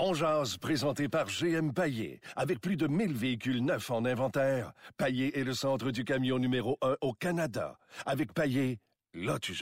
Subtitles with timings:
[0.00, 2.20] On jase, présenté par GM Paillé.
[2.36, 6.78] Avec plus de 1000 véhicules neufs en inventaire, Paillé est le centre du camion numéro
[6.82, 7.76] 1 au Canada.
[8.06, 8.78] Avec Paillé,
[9.12, 9.58] là tu.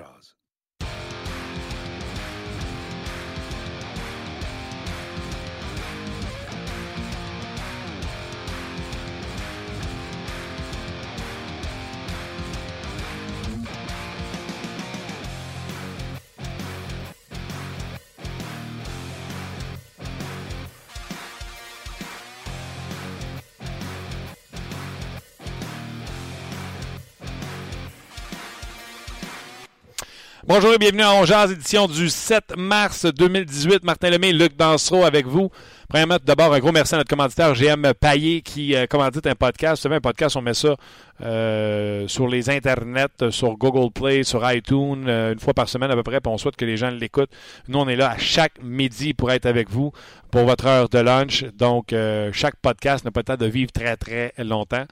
[30.58, 33.84] Bonjour et bienvenue à Ongeaz, édition du 7 mars 2018.
[33.84, 35.50] Martin Lemay, Luc Dansereau avec vous.
[35.86, 39.76] Premièrement, d'abord, un gros merci à notre commanditaire GM Paillé qui euh, commandite un podcast.
[39.76, 40.74] Vous savez, un podcast, on met ça
[41.20, 45.94] euh, sur les internets, sur Google Play, sur iTunes, euh, une fois par semaine à
[45.94, 47.30] peu près, puis on souhaite que les gens l'écoutent.
[47.68, 49.92] Nous, on est là à chaque midi pour être avec vous
[50.30, 51.44] pour votre heure de lunch.
[51.56, 54.84] Donc, euh, chaque podcast n'a pas le temps de vivre très, très longtemps.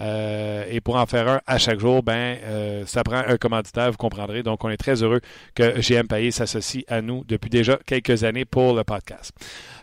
[0.00, 3.90] Euh, et pour en faire un à chaque jour, ben, euh, ça prend un commanditaire,
[3.90, 4.42] vous comprendrez.
[4.42, 5.20] Donc, on est très heureux
[5.54, 9.32] que GM Payé s'associe à nous depuis déjà quelques années pour le podcast.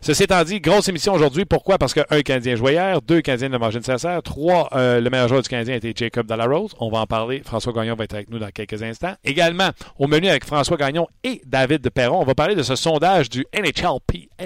[0.01, 1.45] Ceci étant dit, grosse émission aujourd'hui.
[1.45, 1.77] Pourquoi?
[1.77, 5.49] Parce qu'un Canadien jouait hier, deux Canadiens de manger une trois, le meilleur joueur du
[5.49, 6.75] Canadien était Jacob Dallarose.
[6.79, 7.41] On va en parler.
[7.43, 9.15] François Gagnon va être avec nous dans quelques instants.
[9.23, 13.29] Également, au menu avec François Gagnon et David Perron, on va parler de ce sondage
[13.29, 14.45] du NHLPA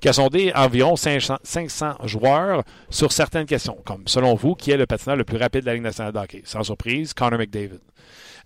[0.00, 4.76] qui a sondé environ 500, 500 joueurs sur certaines questions, comme selon vous, qui est
[4.76, 6.42] le patineur le plus rapide de la Ligue nationale de hockey?
[6.44, 7.80] Sans surprise, Connor McDavid.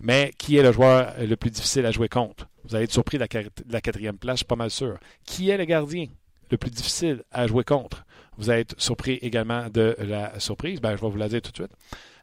[0.00, 2.48] Mais qui est le joueur le plus difficile à jouer contre?
[2.64, 3.26] Vous allez être surpris de
[3.70, 4.98] la, quatrième place, je suis pas mal sûr.
[5.24, 6.06] Qui est le gardien
[6.50, 8.04] le plus difficile à jouer contre?
[8.36, 10.80] Vous allez être surpris également de la surprise.
[10.80, 11.72] Ben, je vais vous la dire tout de suite.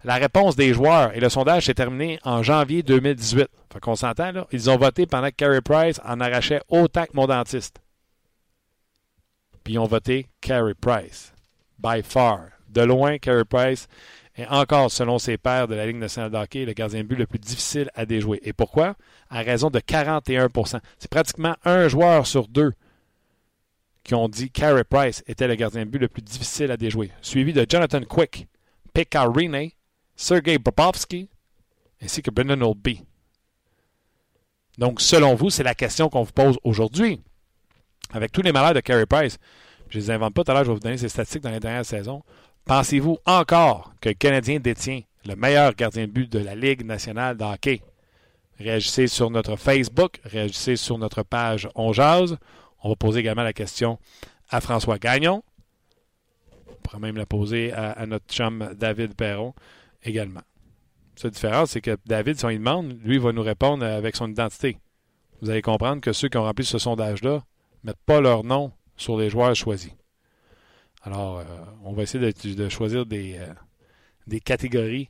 [0.05, 3.47] La réponse des joueurs et le sondage s'est terminé en janvier 2018.
[3.73, 4.31] Fait qu'on s'entend.
[4.51, 7.81] Ils ont voté pendant que Carey Price en arrachait autant que mon dentiste.
[9.65, 11.33] Puis ils ont voté Carey Price.
[11.77, 12.51] By far.
[12.69, 13.87] De loin, Carey Price
[14.37, 17.15] est encore, selon ses pairs de la Ligue nationale de hockey, le gardien de but
[17.15, 18.39] le plus difficile à déjouer.
[18.43, 18.95] Et pourquoi?
[19.29, 22.73] À raison de 41% C'est pratiquement un joueur sur deux
[24.03, 27.11] qui ont dit Carey Price était le gardien de but le plus difficile à déjouer.
[27.21, 28.47] Suivi de Jonathan Quick,
[28.93, 29.71] Pekka Rinne,
[30.15, 31.27] Sergei Popovsky,
[32.01, 33.03] ainsi que Brendan Olby.
[34.77, 37.19] Donc, selon vous, c'est la question qu'on vous pose aujourd'hui.
[38.13, 39.39] Avec tous les malheurs de Carey Price,
[39.95, 41.51] je ne les invente pas tout à l'heure, je vais vous donner ces statistiques dans
[41.51, 42.21] les dernières saisons.
[42.65, 47.37] Pensez-vous encore que le Canadien détient le meilleur gardien de but de la Ligue nationale
[47.37, 47.81] de hockey?
[48.59, 52.37] Réagissez sur notre Facebook, réagissez sur notre page On Jazz.
[52.83, 53.97] On va poser également la question
[54.49, 55.43] à François Gagnon.
[56.67, 59.53] On pourrait même la poser à, notre chum David Perron
[60.03, 60.41] également.
[61.23, 64.29] La différence, c'est que David, si on lui demande, lui va nous répondre avec son
[64.29, 64.77] identité.
[65.41, 67.43] Vous allez comprendre que ceux qui ont rempli ce sondage-là
[67.83, 69.91] ne mettent pas leur nom sur les joueurs choisis.
[71.03, 71.43] Alors, euh,
[71.83, 73.53] on va essayer de, choisir des, euh,
[74.27, 75.09] des catégories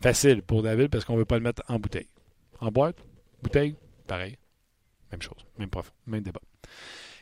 [0.00, 2.08] faciles pour David parce qu'on ne veut pas le mettre en bouteille.
[2.60, 2.96] En boîte,
[3.42, 4.38] bouteille, pareil.
[5.12, 6.40] Même chose, même prof, même débat.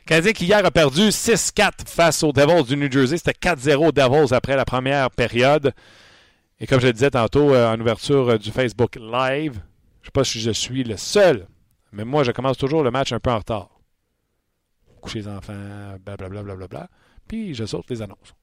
[0.05, 3.17] Canadien qui hier a perdu 6-4 face aux Devils du New Jersey.
[3.17, 5.73] C'était 4-0 Devils après la première période.
[6.59, 9.61] Et comme je le disais tantôt euh, en ouverture du Facebook Live,
[10.01, 11.47] je ne sais pas si je suis le seul,
[11.91, 13.76] mais moi, je commence toujours le match un peu en retard.
[15.01, 16.89] Coucher les enfants, blablabla, bla, bla,
[17.27, 18.35] puis je saute les annonces.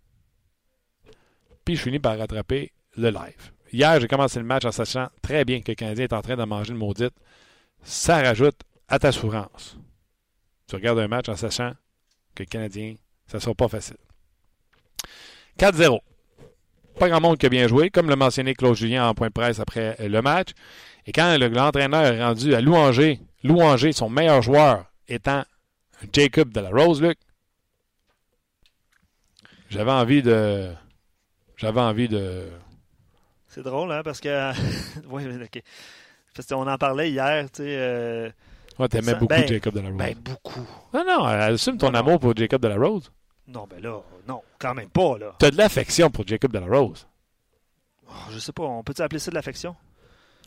[1.64, 3.52] Puis je finis par rattraper le live.
[3.72, 6.36] Hier, j'ai commencé le match en sachant très bien que le Canadien est en train
[6.36, 7.14] de manger une maudite.
[7.82, 9.76] Ça rajoute à ta souffrance.
[10.68, 11.72] Tu regardes un match en sachant
[12.34, 12.94] que le Canadien,
[13.26, 13.96] ça ne sera pas facile.
[15.58, 15.98] 4-0.
[16.98, 19.32] Pas grand monde qui a bien joué, comme le mentionné Claude Julien en point de
[19.32, 20.50] presse après le match.
[21.06, 25.44] Et quand l'entraîneur est rendu à louanger, louanger son meilleur joueur étant
[26.12, 27.18] Jacob de la Rose, Luc,
[29.70, 30.72] j'avais envie de.
[31.56, 32.48] J'avais envie de.
[33.48, 34.52] C'est drôle, hein, parce que.
[35.08, 35.62] oui, ok.
[36.34, 37.76] Parce qu'on en parlait hier, tu sais.
[37.78, 38.30] Euh,
[38.78, 39.98] Ouais, t'aimais beaucoup ben, Jacob de la Rose.
[39.98, 40.68] Ben, beaucoup.
[40.92, 43.10] Non, non, assume ton amour pour Jacob de la Rose.
[43.46, 45.34] Non, ben là, non, quand même pas, là.
[45.38, 47.06] T'as de l'affection pour Jacob de la Rose.
[48.08, 49.76] Oh, je sais pas, on peut-tu appeler ça de l'affection?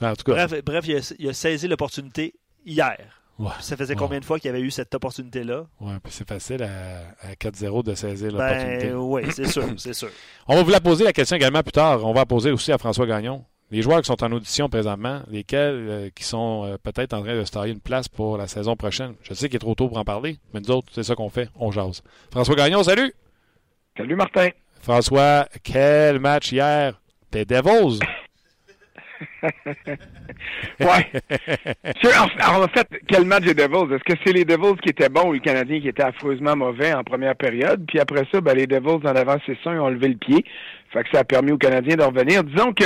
[0.01, 0.47] En tout cas.
[0.47, 0.85] Bref, bref
[1.19, 2.33] il, a, saisi l'opportunité
[2.65, 3.21] hier.
[3.39, 3.51] Ouais.
[3.59, 5.65] Ça faisait combien de fois qu'il y avait eu cette opportunité-là?
[5.79, 8.89] Oui, puis c'est facile à, à 4-0 de saisir ben, l'opportunité.
[8.89, 10.09] Ben, oui, c'est sûr, c'est sûr.
[10.47, 12.03] On va vous la poser la question également plus tard.
[12.03, 15.21] On va la poser aussi à François Gagnon les joueurs qui sont en audition présentement,
[15.29, 18.47] lesquels euh, qui sont euh, peut-être en train de se tailler une place pour la
[18.47, 19.15] saison prochaine?
[19.23, 21.29] Je sais qu'il est trop tôt pour en parler, mais nous autres, c'est ça qu'on
[21.29, 22.01] fait, on jase.
[22.31, 23.13] François Gagnon, salut!
[23.97, 24.49] Salut Martin!
[24.79, 26.99] François, quel match hier?
[27.31, 27.99] Des Devils!
[30.79, 31.11] Ouais.
[32.39, 33.93] Alors, en fait, quel match des Devils?
[33.93, 36.93] Est-ce que c'est les Devils qui étaient bons ou les Canadiens qui étaient affreusement mauvais
[36.93, 37.85] en première période?
[37.87, 40.45] Puis après ça, ben, les Devils, en avant, c'est ça, ils ont levé le pied.
[40.91, 42.43] Fait que ça a permis aux Canadiens de revenir.
[42.43, 42.85] Disons que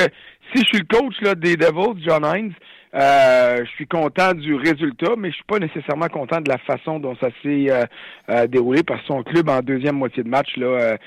[0.54, 2.54] si je suis le coach là, des Devils, John Hines,
[2.94, 7.00] euh, je suis content du résultat, mais je suis pas nécessairement content de la façon
[7.00, 7.86] dont ça s'est euh,
[8.30, 10.98] euh, déroulé que son club en deuxième moitié de match là.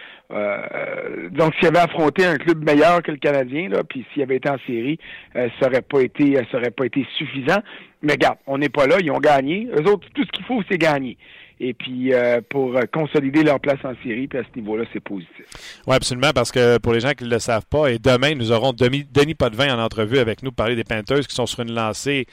[1.31, 4.48] donc s'il avait affronté un club meilleur que le Canadien là, puis s'il avait été
[4.48, 4.98] en série,
[5.34, 7.60] ça aurait pas été, ça aurait pas été suffisant.
[8.02, 9.69] Mais regarde, on n'est pas là, ils ont gagné.
[9.72, 11.16] Eux autres, tout ce qu'il faut, c'est gagner
[11.60, 14.28] et puis euh, pour consolider leur place en série.
[14.28, 15.44] Puis à ce niveau-là, c'est positif.
[15.86, 18.52] Oui, absolument, parce que pour les gens qui ne le savent pas, et demain, nous
[18.52, 21.60] aurons Denis, Denis Potvin en entrevue avec nous pour parler des Panthers qui sont sur
[21.60, 22.26] une lancée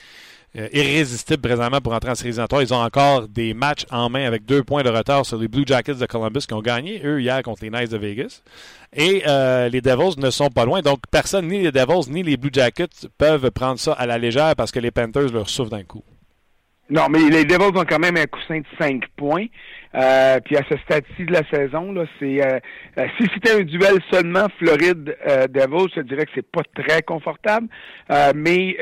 [0.58, 2.62] euh, irrésistible présentement pour entrer en série éliminatoire.
[2.62, 5.64] Ils ont encore des matchs en main avec deux points de retard sur les Blue
[5.66, 8.44] Jackets de Columbus qui ont gagné, eux, hier contre les Knights de Vegas.
[8.94, 10.82] Et euh, les Devils ne sont pas loin.
[10.82, 14.54] Donc, personne, ni les Devils, ni les Blue Jackets, peuvent prendre ça à la légère
[14.58, 16.04] parce que les Panthers leur souffrent d'un coup.
[16.92, 19.46] Non, mais les Devils ont quand même un coussin de 5 points.
[19.96, 22.60] Euh, puis à ce stade-ci de la saison, là, c'est euh,
[22.98, 25.18] euh, si c'était un duel seulement Floride
[25.50, 27.68] Devils, je dirais que c'est pas très confortable.
[28.36, 28.76] mais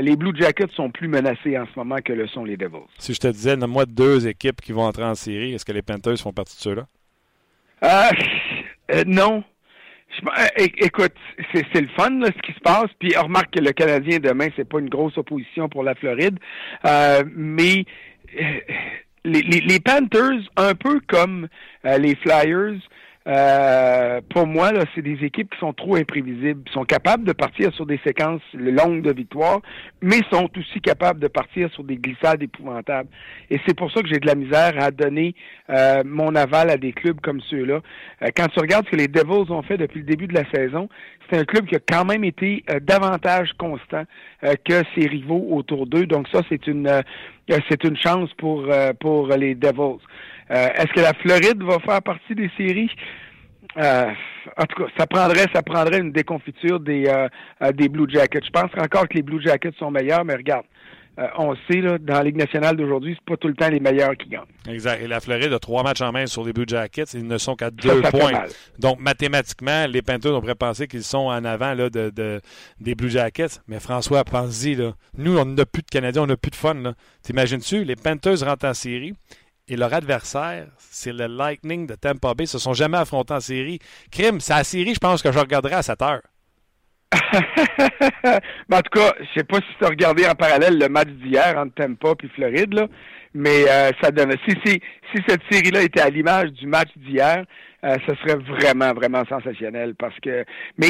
[0.00, 2.88] les Blue Jackets sont plus menacés en ce moment que le sont les Devils.
[2.98, 5.82] Si je te disais, nomme-moi deux équipes qui vont entrer en série, est-ce que les
[5.82, 6.86] Panthers font partie de ceux-là?
[9.06, 9.44] non.
[10.24, 11.14] Euh, écoute,
[11.52, 12.90] c'est le fun ce qui se passe.
[12.98, 16.38] Puis remarque que le Canadien demain, c'est pas une grosse opposition pour la Floride,
[16.86, 17.84] euh, mais
[18.40, 18.60] euh,
[19.24, 21.48] les, les, Panthers, un peu comme
[21.84, 22.80] les Flyers,
[23.26, 26.62] euh, pour moi, là, c'est des équipes qui sont trop imprévisibles.
[26.66, 29.60] Ils sont capables de partir sur des séquences longues de victoire,
[30.00, 33.08] mais sont aussi capables de partir sur des glissades épouvantables.
[33.50, 35.34] Et c'est pour ça que j'ai de la misère à donner
[35.70, 37.80] euh, mon aval à des clubs comme ceux-là.
[38.22, 40.48] Euh, quand tu regardes ce que les Devils ont fait depuis le début de la
[40.50, 40.88] saison,
[41.30, 44.04] c'est un club qui a quand même été davantage constant
[44.42, 46.04] que ses rivaux autour d'eux.
[46.04, 47.02] Donc ça, c'est une
[47.48, 48.68] c'est une chance pour
[49.00, 50.00] pour les Devils.
[50.52, 52.90] Euh, est-ce que la Floride va faire partie des séries?
[53.78, 54.10] Euh,
[54.58, 58.44] en tout cas, ça prendrait, ça prendrait une déconfiture des, euh, des Blue Jackets.
[58.44, 60.66] Je pense encore que les Blue Jackets sont meilleurs, mais regarde,
[61.36, 64.16] on sait, là, dans la Ligue nationale d'aujourd'hui, c'est pas tout le temps les meilleurs
[64.16, 64.42] qui gagnent.
[64.66, 65.02] Exact.
[65.02, 67.12] Et la Floride a trois matchs en main sur les Blue Jackets.
[67.12, 68.44] Ils ne sont qu'à deux points.
[68.78, 72.40] Donc, mathématiquement, les Panthers, on pourrait penser qu'ils sont en avant là, de,
[72.80, 73.60] des Blue Jackets.
[73.68, 74.76] Mais François, pense-y.
[75.18, 76.94] Nous, on n'a plus de Canadiens, on n'a plus de fun.
[77.22, 77.84] T'imagines-tu?
[77.84, 79.12] Les Panthers rentrent en série
[79.68, 82.44] et leur adversaire, c'est le Lightning de Tampa Bay.
[82.44, 83.78] Ils se sont jamais affrontés en série.
[84.10, 86.22] Crime, c'est la série, je pense que je regarderai à 7 heures.
[87.12, 91.56] en tout cas, je sais pas si tu as regardé en parallèle le match d'hier
[91.58, 92.88] entre Tampa et Floride, là,
[93.34, 94.32] mais euh, ça donne.
[94.46, 94.80] Si, si,
[95.12, 97.44] si cette série-là était à l'image du match d'hier,
[97.84, 100.44] euh, ce serait vraiment, vraiment sensationnel parce que.
[100.78, 100.86] Mais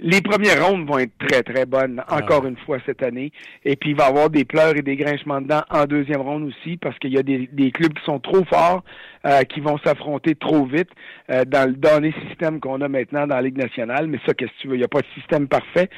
[0.00, 3.30] les premières rondes vont être très, très bonnes, ah encore une fois cette année.
[3.64, 6.48] Et puis il va y avoir des pleurs et des grinchements dedans en deuxième ronde
[6.48, 8.82] aussi parce qu'il y a des, des, clubs qui sont trop forts,
[9.24, 10.90] euh, qui vont s'affronter trop vite
[11.30, 14.08] euh, dans le dernier système qu'on a maintenant dans la Ligue nationale.
[14.08, 14.74] Mais ça, qu'est-ce que tu veux?
[14.74, 15.88] Il n'y a pas de système parfait,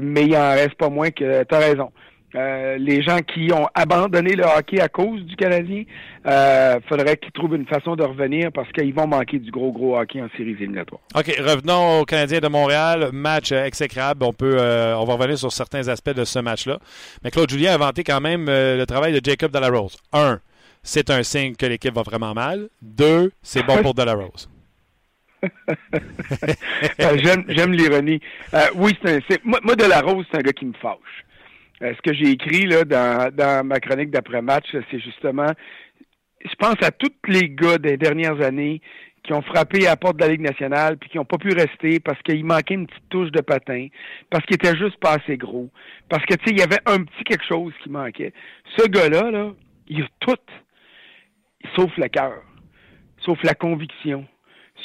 [0.00, 1.42] mais il en reste pas moins que.
[1.42, 1.90] Tu as raison.
[2.34, 5.82] Euh, les gens qui ont abandonné le hockey à cause du Canadien,
[6.26, 9.98] euh, faudrait qu'ils trouvent une façon de revenir parce qu'ils vont manquer du gros, gros
[9.98, 11.00] hockey en séries éliminatoires.
[11.14, 13.08] OK, revenons aux Canadiens de Montréal.
[13.12, 14.22] Match euh, exécrable.
[14.24, 16.78] On peut, euh, on va revenir sur certains aspects de ce match-là.
[17.24, 19.96] Mais Claude Julien a inventé quand même le travail de Jacob Delarose.
[20.12, 20.40] Un,
[20.82, 22.68] c'est un signe que l'équipe va vraiment mal.
[22.82, 24.50] Deux, c'est bon pour Delarose.
[26.98, 28.20] j'aime, l'ironie.
[28.74, 31.24] oui, c'est un, moi, moi, Delarose, c'est un gars qui me fâche.
[31.82, 35.50] Euh, ce que j'ai écrit là, dans, ma chronique d'après-match, c'est justement,
[36.44, 38.80] je pense à tous les gars des dernières années
[39.22, 41.52] qui ont frappé à la porte de la Ligue nationale puis qui n'ont pas pu
[41.52, 43.88] rester parce qu'il manquait une petite touche de patin,
[44.30, 45.70] parce qu'il était juste pas assez gros,
[46.08, 48.32] parce que tu sais, il y avait un petit quelque chose qui manquait.
[48.76, 49.52] Ce gars-là, là,
[49.88, 50.36] il a tout,
[51.76, 52.42] sauf le cœur,
[53.24, 54.26] sauf la conviction,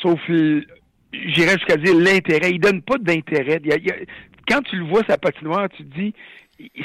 [0.02, 2.52] sauf j'irais jusqu'à dire l'intérêt.
[2.52, 3.62] Il donne pas d'intérêt.
[4.48, 6.14] Quand tu le vois sa patinoire, tu te dis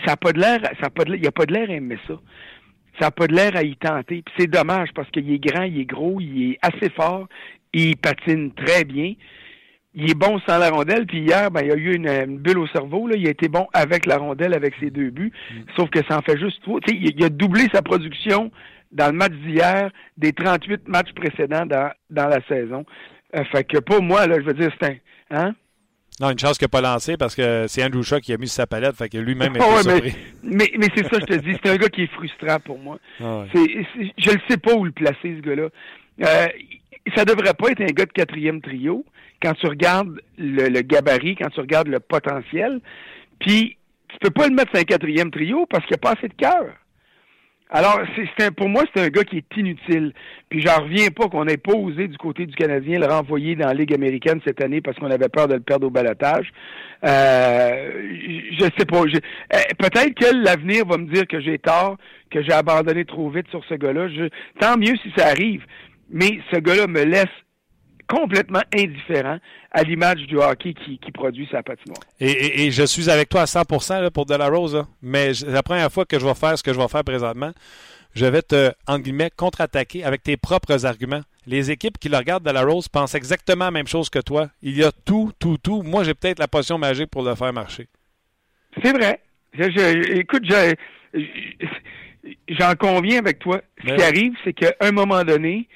[0.04, 1.72] ça n'a pas de l'air, ça a pas de il a pas de l'air à
[1.72, 2.14] aimer ça.
[2.98, 4.24] Ça n'a pas de l'air à y tenter.
[4.38, 7.28] c'est dommage parce qu'il est grand, il est gros, il est assez fort,
[7.72, 9.14] il patine très bien.
[9.92, 12.66] Il est bon sans la rondelle, puis hier, ben, il a eu une, bulle au
[12.68, 13.08] cerveau.
[13.08, 13.16] Là.
[13.16, 15.32] Il a été bon avec la rondelle, avec ses deux buts.
[15.50, 15.54] Mm.
[15.76, 16.78] Sauf que ça en fait juste trop.
[16.86, 18.52] Il, il a doublé sa production
[18.92, 22.84] dans le match d'hier des 38 matchs précédents dans, dans la saison.
[23.36, 24.96] Euh, fait que pour moi, là, je veux dire, c'est un.
[25.30, 25.54] Hein?
[26.20, 28.48] Non, une chance qu'il n'a pas lancé parce que c'est Andrew Shaw qui a mis
[28.48, 30.12] sa palette, fait que lui-même est oh, mais,
[30.42, 32.98] mais, mais c'est ça, je te dis, c'est un gars qui est frustrant pour moi.
[33.20, 35.68] Ah je ne sais pas où le placer, ce gars-là.
[36.22, 36.46] Euh,
[37.16, 39.04] ça devrait pas être un gars de quatrième trio
[39.42, 42.80] quand tu regardes le, gabarit, quand tu regardes le potentiel.
[43.38, 46.18] Puis, tu peux pas le mettre sur un quatrième trio parce qu'il n'y a pas
[46.18, 46.66] assez de cœur.
[47.72, 48.00] Alors,
[48.36, 50.12] c'est pour moi, c'est un gars qui est inutile.
[50.48, 53.68] Puis j'en reviens pas qu'on ait pas osé du côté du Canadien le renvoyer dans
[53.68, 56.52] la Ligue américaine cette année parce qu'on avait peur de le perdre au balotage.
[57.04, 57.90] Euh,
[58.58, 59.02] je sais pas.
[59.02, 61.96] Euh, peut-être que l'avenir va me dire que j'ai tort,
[62.30, 64.08] que j'ai abandonné trop vite sur ce gars-là.
[64.58, 65.64] Tant mieux si ça arrive.
[66.10, 67.28] Mais ce gars-là me laisse
[68.10, 69.38] complètement indifférent
[69.70, 72.00] à l'image du hockey qui, produit sa patinoire.
[72.18, 75.46] Et, et, je suis avec toi à 100% là, pour De La Rose, mais c'est
[75.46, 77.52] la première fois que je vais faire ce que je vais faire présentement.
[78.14, 81.22] Je vais te, entre guillemets, contre-attaquer avec tes propres arguments.
[81.46, 84.50] Les équipes qui le regardent De La Rose pensent exactement la même chose que toi.
[84.62, 85.82] Il y a tout, tout, tout.
[85.82, 87.86] Moi, j'ai peut-être la potion magique pour le faire marcher.
[88.82, 89.20] C'est vrai.
[89.54, 90.44] écoute,
[92.48, 93.60] j'en conviens avec toi.
[93.80, 95.68] Ce ben qui arrive, c'est qu'à un moment donné,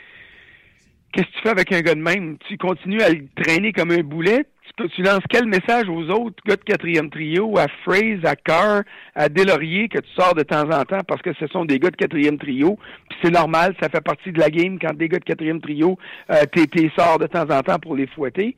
[1.14, 2.38] Qu'est-ce que tu fais avec un gars de même?
[2.48, 4.46] Tu continues à le traîner comme un boulet?
[4.76, 8.82] Tu, lances quel message aux autres gars de quatrième trio, à Fraze, à Carr,
[9.14, 11.90] à Delaurier, que tu sors de temps en temps parce que ce sont des gars
[11.90, 12.76] de quatrième trio?
[13.08, 15.96] Puis c'est normal, ça fait partie de la game quand des gars de quatrième trio,
[16.30, 18.56] euh, t'es sors de temps en temps pour les fouetter.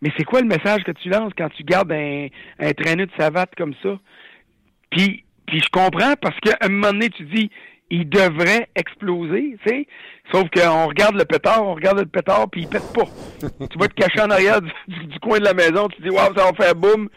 [0.00, 2.26] Mais c'est quoi le message que tu lances quand tu gardes un,
[2.58, 4.00] un traîneau de savate comme ça?
[4.90, 7.48] Puis, puis je comprends parce qu'à un moment donné, tu dis,
[7.92, 9.86] il devrait exploser, tu sais.
[10.32, 13.04] Sauf qu'on regarde le pétard, on regarde le pétard, puis il pète pas.
[13.70, 16.34] tu vas te cacher en arrière du, coin de la maison, tu te dis, waouh,
[16.34, 17.10] ça va faire boum.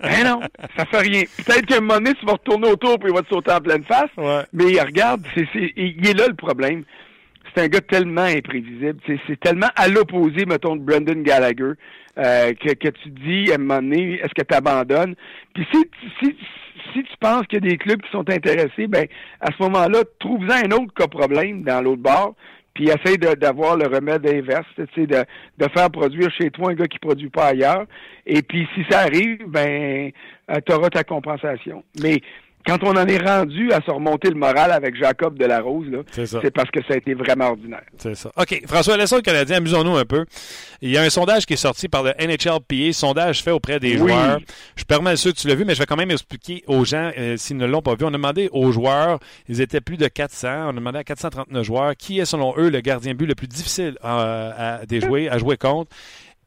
[0.00, 0.40] Ben non,
[0.78, 1.22] ça fait rien.
[1.44, 3.60] Peut-être qu'à un moment donné, tu vas retourner autour, puis il va te sauter en
[3.60, 4.10] pleine face.
[4.54, 6.84] Mais regarde, c'est, il est là le problème.
[7.54, 8.98] C'est un gars tellement imprévisible.
[9.06, 11.72] C'est, tellement à l'opposé, mettons, de Brendan Gallagher,
[12.18, 15.14] euh, que, que tu dis, à un moment donné, est-ce que tu abandonnes?
[15.54, 15.84] Puis si,
[16.20, 16.36] si,
[16.92, 19.06] si tu penses qu'il y a des clubs qui sont intéressés, ben
[19.40, 22.34] à ce moment-là, trouve-en un autre cas problème dans l'autre bord,
[22.74, 26.98] puis essaye d'avoir le remède inverse, de, de faire produire chez toi un gars qui
[26.98, 27.86] produit pas ailleurs.
[28.26, 30.10] Et puis si ça arrive, ben
[30.50, 31.84] euh, tu auras ta compensation.
[32.02, 32.20] Mais
[32.66, 36.70] quand on en est rendu à se remonter le moral avec Jacob Delarose, c'est parce
[36.70, 37.84] que ça a été vraiment ordinaire.
[37.98, 38.30] C'est ça.
[38.36, 38.62] OK.
[38.66, 40.24] François, laissons le Canadien, amusons-nous un peu.
[40.80, 43.96] Il y a un sondage qui est sorti par le NHLPA, sondage fait auprès des
[43.96, 44.38] joueurs.
[44.76, 47.10] Je permets ceux que tu l'as vu, mais je vais quand même expliquer aux gens
[47.18, 48.04] euh, s'ils ne l'ont pas vu.
[48.04, 49.18] On a demandé aux joueurs,
[49.48, 52.68] ils étaient plus de 400, on a demandé à 439 joueurs qui est selon eux
[52.70, 55.90] le gardien but le plus difficile à, à déjouer, à jouer contre?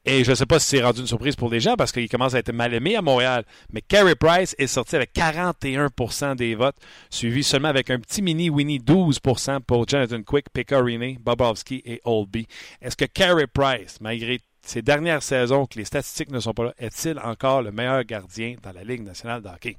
[0.09, 2.07] Et je ne sais pas si c'est rendu une surprise pour les gens parce qu'il
[2.07, 3.43] commence à être mal aimé à Montréal.
[3.73, 6.77] Mais Carey Price est sorti avec 41% des votes,
[7.09, 12.47] suivi seulement avec un petit mini Winnie 12% pour Jonathan Quick, Pecorini, Bobovski et Oldby.
[12.81, 16.73] Est-ce que Carey Price, malgré ces dernières saisons que les statistiques ne sont pas là,
[16.79, 19.75] est-il encore le meilleur gardien dans la Ligue nationale de hockey?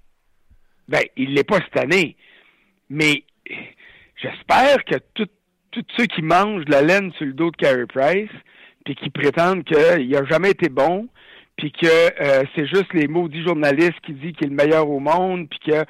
[0.88, 2.18] Bien, il ne l'est pas cette année.
[2.90, 3.25] Mais
[4.20, 5.26] j'espère que tous
[5.97, 8.28] ceux qui mangent de la laine sur le dos de Carey Price
[8.88, 11.09] puis qui prétendent qu'il n'a jamais été bon,
[11.59, 14.99] puis que euh, c'est juste les maudits journalistes qui disent qu'il est le meilleur au
[14.99, 15.85] monde, puis que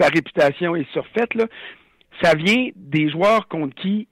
[0.00, 1.44] sa réputation est surfaite, là.
[2.22, 4.08] ça vient des joueurs contre qui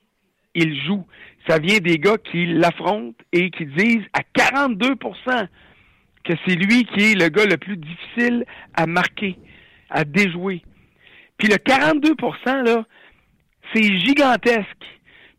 [0.54, 1.06] il joue.
[1.48, 5.48] Ça vient des gars qui l'affrontent et qui disent à 42%
[6.24, 9.38] que c'est lui qui est le gars le plus difficile à marquer,
[9.88, 10.62] à déjouer.
[11.38, 12.14] Puis le 42
[12.62, 12.84] là,
[13.72, 14.84] c'est gigantesque.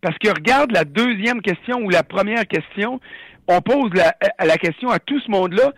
[0.01, 2.99] Parce que regarde la deuxième question ou la première question,
[3.47, 5.73] on pose la, la question à tout ce monde-là,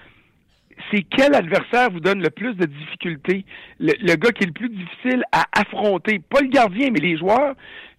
[0.92, 3.46] c'est quel adversaire vous donne le plus de difficultés?
[3.80, 7.56] Le, gars qui est le plus difficile à affronter, pas le gardien, mais les joueurs.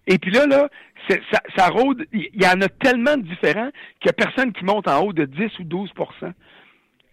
[0.07, 0.67] Et puis là, là,
[1.07, 4.65] ça, ça rôde, il y en a tellement de différents qu'il n'y a personne qui
[4.65, 6.33] monte en haut de 10 ou 12%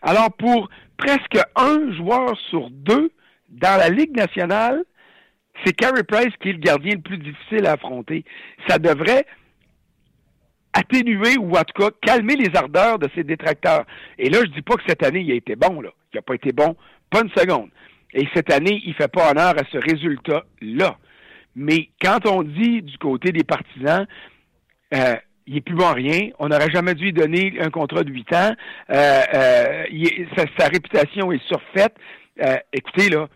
[0.03, 3.11] Alors, pour presque un joueur sur deux
[3.50, 4.85] dans la Ligue nationale,
[5.65, 8.25] c'est Carey Price qui est le gardien le plus difficile à affronter.
[8.69, 9.27] Ça devrait
[10.73, 13.85] atténuer ou en tout cas calmer les ardeurs de ses détracteurs.
[14.19, 15.91] Et là, je dis pas que cette année, il a été bon, là.
[16.12, 16.77] Il n'a pas été bon,
[17.11, 17.71] pas une seconde.
[18.15, 20.97] Et cette année, il fait pas honneur à ce résultat-là.
[21.57, 24.07] Mais quand on dit du côté des partisans,
[24.95, 28.11] euh, il est plus bon rien, on n'aurait jamais dû lui donner un contrat de
[28.11, 28.53] huit ans,
[28.91, 29.85] euh, euh,
[30.59, 31.95] sa, réputation est surfaite.
[32.73, 33.29] écoutez, là,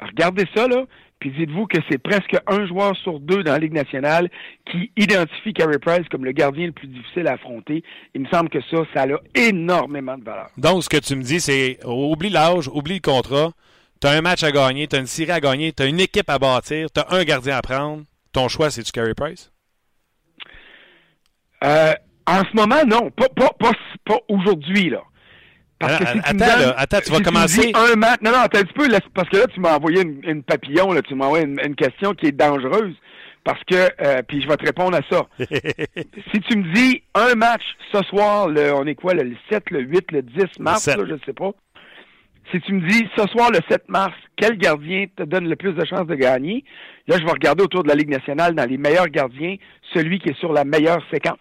[0.00, 0.84] regardez ça, là,
[1.20, 4.30] puis dites-vous que c'est presque un joueur sur deux dans la Ligue nationale
[4.70, 7.82] qui identifie Carey Price comme le gardien le plus difficile à affronter.
[8.14, 10.50] Il me semble que ça, ça a énormément de valeur.
[10.58, 13.52] Donc, ce que tu me dis, c'est oublie l'âge, oublie le contrat.
[14.00, 16.00] Tu as un match à gagner, tu as une série à gagner, tu as une
[16.00, 18.04] équipe à bâtir, tu as un gardien à prendre.
[18.32, 19.50] Ton choix, c'est-tu Carey Price?
[21.62, 21.94] Euh,
[22.26, 23.10] en ce moment, non.
[23.10, 23.50] Pas, pas,
[24.04, 25.02] pas aujourd'hui, là.
[25.86, 27.72] Parce que attends, attends, tu vas commencer.
[27.74, 30.42] Un match, non, non, attends un petit peu, parce que là, tu m'as envoyé une,
[30.42, 32.94] papillon, là, tu m'as envoyé une, question qui est dangereuse.
[33.44, 35.26] Parce que, euh, puis je vais te répondre à ça.
[35.38, 37.62] si tu me dis un match
[37.92, 41.14] ce soir, le, on est quoi, le 7, le 8, le 10 mars, là, je
[41.26, 41.50] sais pas.
[42.50, 45.72] Si tu me dis, ce soir, le 7 mars, quel gardien te donne le plus
[45.72, 46.64] de chances de gagner?
[47.06, 49.56] Là, je vais regarder autour de la Ligue nationale, dans les meilleurs gardiens,
[49.92, 51.38] celui qui est sur la meilleure séquence.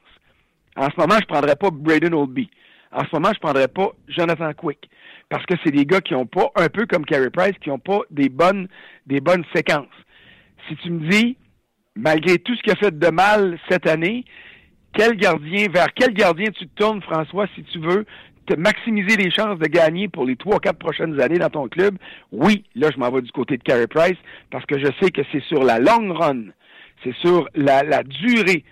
[0.76, 2.50] En ce moment, je ne prendrais pas Braden Oldby.
[2.94, 4.90] En ce moment, je ne prendrais pas Jonathan Quick.
[5.30, 7.80] Parce que c'est des gars qui n'ont pas, un peu comme Carey Price, qui n'ont
[7.80, 8.68] pas des bonnes,
[9.08, 9.88] des bonnes séquences.
[10.68, 11.38] Si tu me dis,
[11.96, 14.26] malgré tout ce qu'il a fait de mal cette année,
[14.94, 18.06] quel gardien, vers quel gardien tu te tournes, François, si tu veux
[18.46, 21.98] te maximiser les chances de gagner pour les trois, quatre prochaines années dans ton club?
[22.32, 24.18] Oui, là, je m'en vais du côté de Carey Price
[24.52, 26.44] parce que je sais que c'est sur la long run,
[27.04, 28.64] c'est sur la, la durée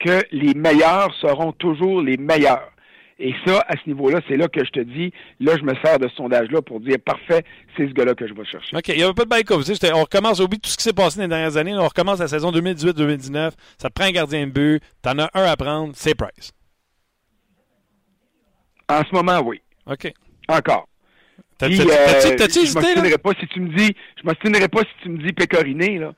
[0.00, 2.72] que les meilleurs seront toujours les meilleurs.
[3.20, 5.98] Et ça, à ce niveau-là, c'est là que je te dis, là, je me sers
[5.98, 7.44] de ce sondage-là pour dire, parfait,
[7.76, 8.76] c'est ce gars-là que je vais chercher.
[8.76, 11.16] OK, il n'y a pas de bail On recommence, oublie tout ce qui s'est passé
[11.18, 11.74] dans les dernières années.
[11.74, 13.52] On recommence la saison 2018-2019.
[13.76, 14.82] Ça te prend un gardien de but.
[15.02, 16.52] Tu en as un à prendre, c'est Price.
[18.88, 19.60] En ce moment, oui.
[19.86, 20.12] OK.
[20.48, 20.88] Encore.
[21.58, 25.32] T'as-tu euh, hésité, pas si tu me dis, je m'obstinerai pas si tu me dis
[25.32, 26.12] Pécoriné, là.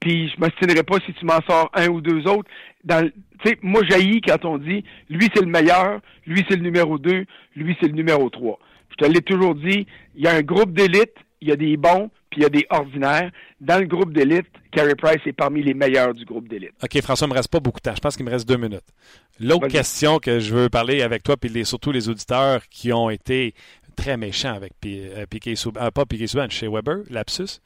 [0.00, 2.48] Puis je m'obstinerai pas si tu m'en sors un ou deux autres.
[2.84, 3.12] Dans, tu
[3.44, 7.26] sais, moi j'haïs quand on dit, lui c'est le meilleur, lui c'est le numéro deux,
[7.54, 8.58] lui c'est le numéro trois.
[8.90, 11.76] Je te l'ai toujours dit, il y a un groupe d'élite, il y a des
[11.76, 13.30] bons, puis il y a des ordinaires.
[13.60, 16.72] Dans le groupe d'élite, Carey Price est parmi les meilleurs du groupe d'élite.
[16.82, 17.94] OK, François, il me reste pas beaucoup de temps.
[17.94, 18.84] Je pense qu'il me reste deux minutes.
[19.38, 23.54] L'autre question que je veux parler avec toi, puis surtout les auditeurs qui ont été
[23.96, 27.60] très méchants avec euh, Piquet Souban, euh, pas Piquet Souban, chez Weber, lapsus.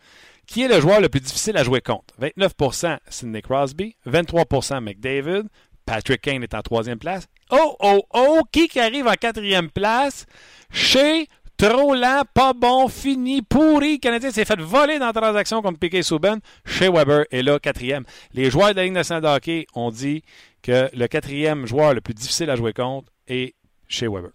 [0.47, 2.15] Qui est le joueur le plus difficile à jouer contre?
[2.21, 5.45] 29% Sidney Crosby, 23% McDavid,
[5.87, 7.27] Patrick Kane est en troisième place.
[7.51, 10.27] Oh, oh, oh, qui arrive en quatrième place?
[10.71, 11.95] Chez Trop
[12.35, 13.93] pas bon, fini, pourri.
[13.93, 16.41] Le Canadien s'est fait voler dans la transaction contre Piquet Souben.
[16.67, 18.05] Chez Weber est là, quatrième.
[18.33, 20.25] Les joueurs de la Ligue nationale de hockey ont dit
[20.63, 23.55] que le quatrième joueur le plus difficile à jouer contre est
[23.87, 24.33] chez Weber.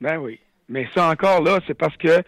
[0.00, 0.40] Ben oui.
[0.68, 2.24] Mais ça encore là, c'est parce que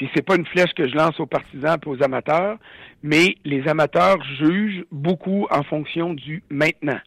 [0.00, 2.56] puis c'est pas une flèche que je lance aux partisans et aux amateurs,
[3.02, 6.98] mais les amateurs jugent beaucoup en fonction du maintenant.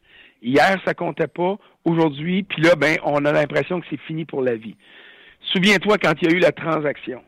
[0.43, 1.57] Hier, ça comptait pas.
[1.85, 4.75] Aujourd'hui, puis là, ben, on a l'impression que c'est fini pour la vie.
[5.41, 7.23] Souviens-toi quand il y a eu la transaction.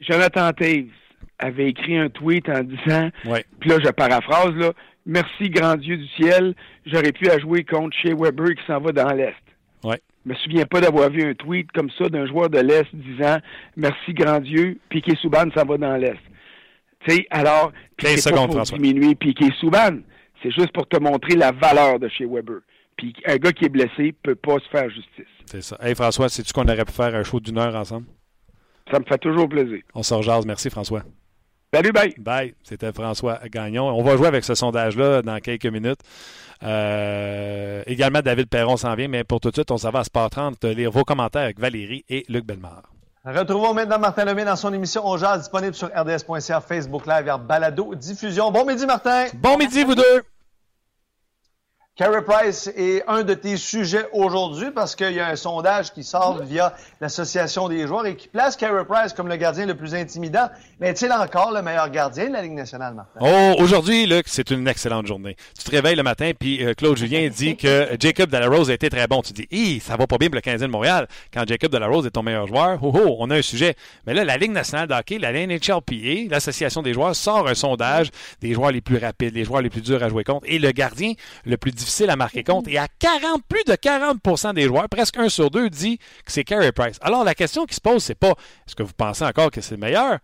[0.00, 0.92] Jonathan Taves
[1.38, 3.08] avait écrit un tweet en disant,
[3.60, 4.72] puis là, je paraphrase, là,
[5.06, 9.14] merci, grand Dieu du ciel, j'aurais pu jouer contre Shea Weber qui s'en va dans
[9.14, 9.32] l'Est.
[9.82, 10.02] Ouais.
[10.24, 13.38] Je me souviens pas d'avoir vu un tweet comme ça d'un joueur de l'Est disant
[13.76, 16.18] merci grand Dieu, Piquet Souban s'en va dans l'Est.
[17.06, 19.98] Tu sais, alors, c'est pas pour diminuer Piquet Souban,
[20.42, 22.60] c'est juste pour te montrer la valeur de chez Weber.
[22.96, 25.24] Puis un gars qui est blessé peut pas se faire justice.
[25.46, 25.76] C'est ça.
[25.80, 28.06] Hey François, sais-tu qu'on aurait pu faire un show d'une heure ensemble?
[28.90, 29.80] Ça me fait toujours plaisir.
[29.94, 30.46] On se rejase.
[30.46, 31.02] Merci François.
[31.74, 32.14] Salut, bye.
[32.18, 32.54] Bye.
[32.62, 33.88] C'était François Gagnon.
[33.88, 36.00] On va jouer avec ce sondage-là dans quelques minutes.
[36.62, 40.04] Euh, également, David Perron s'en vient, mais pour tout de suite, on s'en va à
[40.04, 42.82] Sport 30 lire vos commentaires avec Valérie et Luc Bellemare.
[43.24, 47.46] Retrouvons maintenant Martin Lemay dans son émission On Jazz, disponible sur rds.ca, Facebook Live et
[47.48, 48.50] Balado Diffusion.
[48.50, 49.28] Bon midi, Martin.
[49.34, 50.22] Bon midi, vous deux.
[52.02, 56.02] Carey Price est un de tes sujets aujourd'hui parce qu'il y a un sondage qui
[56.02, 59.94] sort via l'Association des joueurs et qui place Carey Price comme le gardien le plus
[59.94, 60.48] intimidant.
[60.80, 63.20] Mais est-il encore le meilleur gardien de la Ligue nationale, Martin?
[63.20, 65.36] Oh, aujourd'hui, Luc, c'est une excellente journée.
[65.56, 68.90] Tu te réveilles le matin, puis euh, Claude Julien dit que Jacob Delarose a été
[68.90, 69.22] très bon.
[69.22, 72.04] Tu dis, Hi, ça va pas bien pour le Canadien de Montréal quand Jacob Delarose
[72.06, 72.80] est ton meilleur joueur.
[72.82, 73.76] Oh, oh, on a un sujet.
[74.08, 78.10] Mais là, la Ligue nationale de hockey, la NHLPA, l'Association des joueurs, sort un sondage
[78.40, 80.46] des joueurs les plus rapides, les joueurs les plus durs à jouer contre.
[80.48, 81.12] Et le gardien
[81.44, 82.68] le plus difficile à marquer contre.
[82.70, 86.44] Et à 40, plus de 40% des joueurs, presque un sur deux, dit que c'est
[86.44, 86.98] Carey Price.
[87.02, 88.30] Alors, la question qui se pose, c'est pas
[88.66, 90.18] est-ce que vous pensez encore que c'est le meilleur?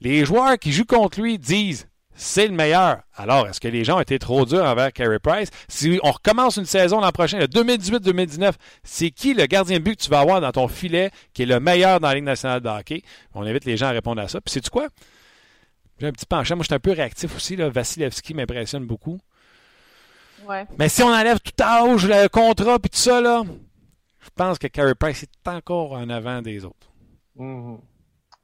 [0.00, 2.98] Les joueurs qui jouent contre lui disent c'est le meilleur.
[3.16, 5.48] Alors, est-ce que les gens ont été trop durs envers Carey Price?
[5.68, 8.52] Si on recommence une saison l'an prochain, le 2018-2019,
[8.84, 11.46] c'est qui le gardien de but que tu vas avoir dans ton filet qui est
[11.46, 13.02] le meilleur dans la Ligue nationale de hockey?
[13.34, 14.40] On invite les gens à répondre à ça.
[14.40, 14.88] Puis, sais-tu quoi?
[15.98, 16.56] J'ai un petit penchant.
[16.56, 17.56] Moi, je suis un peu réactif aussi.
[17.56, 17.68] Là.
[17.68, 19.18] Vasilevski m'impressionne beaucoup.
[20.78, 23.42] Mais si on enlève tout à haut le contrat puis tout ça, là,
[24.20, 26.90] je pense que Carey Price est encore en avant des autres.
[27.38, 27.78] Mm-hmm.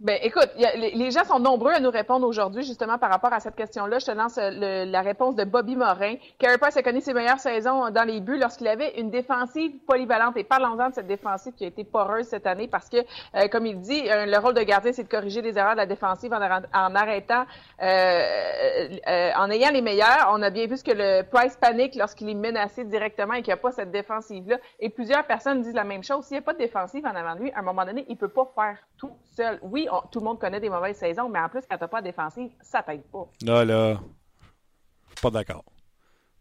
[0.00, 3.54] Ben, écoute, les, gens sont nombreux à nous répondre aujourd'hui, justement, par rapport à cette
[3.54, 3.98] question-là.
[3.98, 6.14] Je te lance euh, la réponse de Bobby Morin.
[6.38, 10.38] Carey Price a connu ses meilleures saisons dans les buts lorsqu'il avait une défensive polyvalente.
[10.38, 13.66] Et parlons-en de cette défensive qui a été poreuse cette année parce que, euh, comme
[13.66, 16.32] il dit, euh, le rôle de gardien, c'est de corriger les erreurs de la défensive
[16.32, 16.40] en,
[16.94, 17.44] arrêtant,
[17.82, 20.30] en ayant les meilleurs.
[20.32, 23.52] On a bien vu ce que le Price panique lorsqu'il est menacé directement et qu'il
[23.52, 24.56] n'y a pas cette défensive-là.
[24.78, 26.24] Et plusieurs personnes disent la même chose.
[26.24, 28.16] S'il n'y a pas de défensive en avant de lui, à un moment donné, il
[28.16, 29.58] peut pas faire tout seul.
[29.62, 32.00] Oui, tout le monde connaît des mauvaises saisons, mais en plus, quand tu n'as pas
[32.00, 33.26] de défensive, ça t'aide pas.
[33.44, 34.00] Là, là,
[35.22, 35.64] pas d'accord.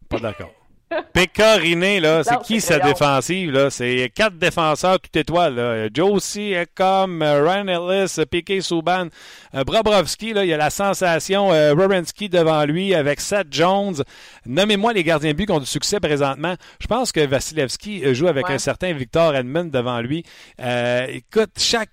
[0.08, 0.50] Pas d'accord.
[1.12, 3.70] Pécoriné, là, c'est qui sa défensive, là?
[3.70, 5.88] C'est quatre défenseurs tout étoile, là.
[5.94, 9.06] Josie, Ecom, euh, Ryan Ellis, euh, Piquet Souban,
[9.54, 14.02] euh, Bobrovski, là, il y a la sensation, euh, devant lui avec Seth Jones.
[14.46, 16.56] Nommez-moi les gardiens de but qui ont du succès présentement.
[16.80, 18.54] Je pense que Vasilevski joue avec Ouais.
[18.54, 20.24] un certain Victor Edmond devant lui.
[20.60, 21.90] Euh, écoute, chaque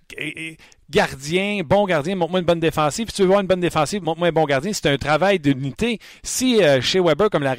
[0.90, 3.10] gardien, bon gardien, montre-moi une bonne défensive.
[3.10, 4.72] Si tu veux voir une bonne défensive, montre-moi un bon gardien.
[4.74, 6.00] C'est un travail d'unité.
[6.24, 7.56] Si euh, chez Weber, comme la,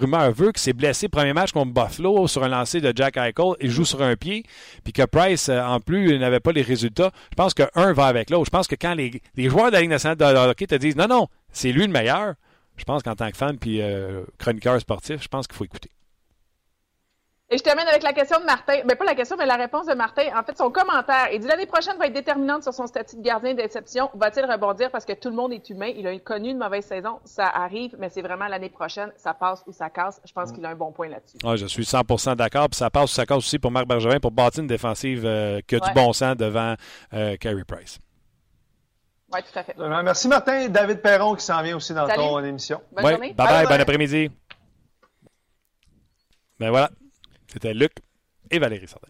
[0.00, 3.54] rumeur veut, que c'est blessé premier match contre Buffalo sur un lancer de Jack Eichel,
[3.60, 4.44] il joue sur un pied,
[4.84, 8.30] puis que Price, euh, en plus, n'avait pas les résultats, je pense qu'un va avec
[8.30, 8.46] l'autre.
[8.46, 10.96] Je pense que quand les, les joueurs de la Ligue nationale de hockey te disent
[10.96, 12.34] non, non, c'est lui le meilleur,
[12.76, 15.90] je pense qu'en tant que fan puis euh, chroniqueur sportif, je pense qu'il faut écouter.
[17.48, 18.80] Et je termine avec la question de Martin.
[18.84, 20.24] Ben, pas la question, mais la réponse de Martin.
[20.36, 21.28] En fait, son commentaire.
[21.32, 24.10] Il dit l'année prochaine va être déterminante sur son statut de gardien d'exception.
[24.14, 25.92] Va-t-il rebondir parce que tout le monde est humain?
[25.96, 27.20] Il a connu une mauvaise saison.
[27.24, 29.12] Ça arrive, mais c'est vraiment l'année prochaine.
[29.16, 30.20] Ça passe ou ça casse.
[30.26, 31.38] Je pense qu'il a un bon point là-dessus.
[31.44, 32.68] Ouais, je suis 100% d'accord.
[32.68, 35.76] Puis ça passe, ça casse aussi pour Marc Bergevin pour bâtir une défensive euh, qui
[35.76, 35.86] a Ouais.
[35.86, 36.74] du bon sens devant
[37.14, 38.00] euh, Carey Price.
[39.32, 39.70] Oui, tout à fait.
[39.72, 40.02] Absolument.
[40.02, 40.68] Merci Martin.
[40.68, 42.18] David Perron qui s'en vient aussi dans Salut.
[42.18, 42.80] ton émission.
[42.90, 43.32] Bonne Ouais, journée.
[43.34, 43.76] Bye bye, Bye bye.
[43.76, 44.30] bon après-midi.
[46.58, 46.90] Ben voilà.
[47.52, 47.92] C'était Luc
[48.50, 49.08] et Valérie Sardin.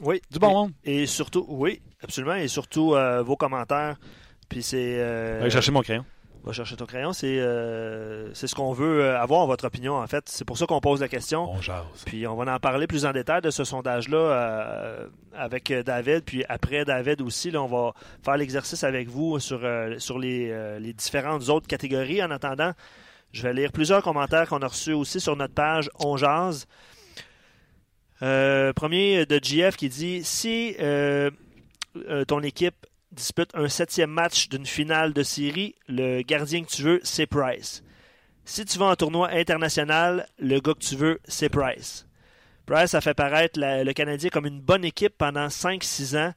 [0.00, 0.20] Oui.
[0.30, 0.72] Du bon Et- monde.
[0.84, 2.34] Et surtout, oui, absolument.
[2.34, 3.96] Et surtout euh, vos commentaires.
[4.48, 4.96] Puis c'est.
[4.98, 6.04] euh, Allez chercher mon crayon.
[6.44, 7.12] Va chercher ton crayon.
[7.12, 10.24] C'est euh, c'est ce qu'on veut euh, avoir, votre opinion, en fait.
[10.28, 11.48] C'est pour ça qu'on pose la question.
[11.48, 11.84] On jase.
[12.04, 16.24] Puis on va en parler plus en détail de ce sondage-là avec David.
[16.24, 17.92] Puis après David aussi, là, on va
[18.24, 19.60] faire l'exercice avec vous sur,
[19.98, 22.20] sur les, les différentes autres catégories.
[22.24, 22.72] En attendant,
[23.32, 26.66] je vais lire plusieurs commentaires qu'on a reçus aussi sur notre page On Jase.
[28.22, 31.30] Euh, premier de GF qui dit Si euh,
[32.08, 32.74] euh, ton équipe
[33.10, 37.82] dispute un septième match d'une finale de série, le gardien que tu veux, c'est Price.
[38.44, 42.06] Si tu vas en tournoi international, le gars que tu veux, c'est Price.
[42.66, 46.32] Price a fait paraître la- le Canadien comme une bonne équipe pendant 5-6 ans.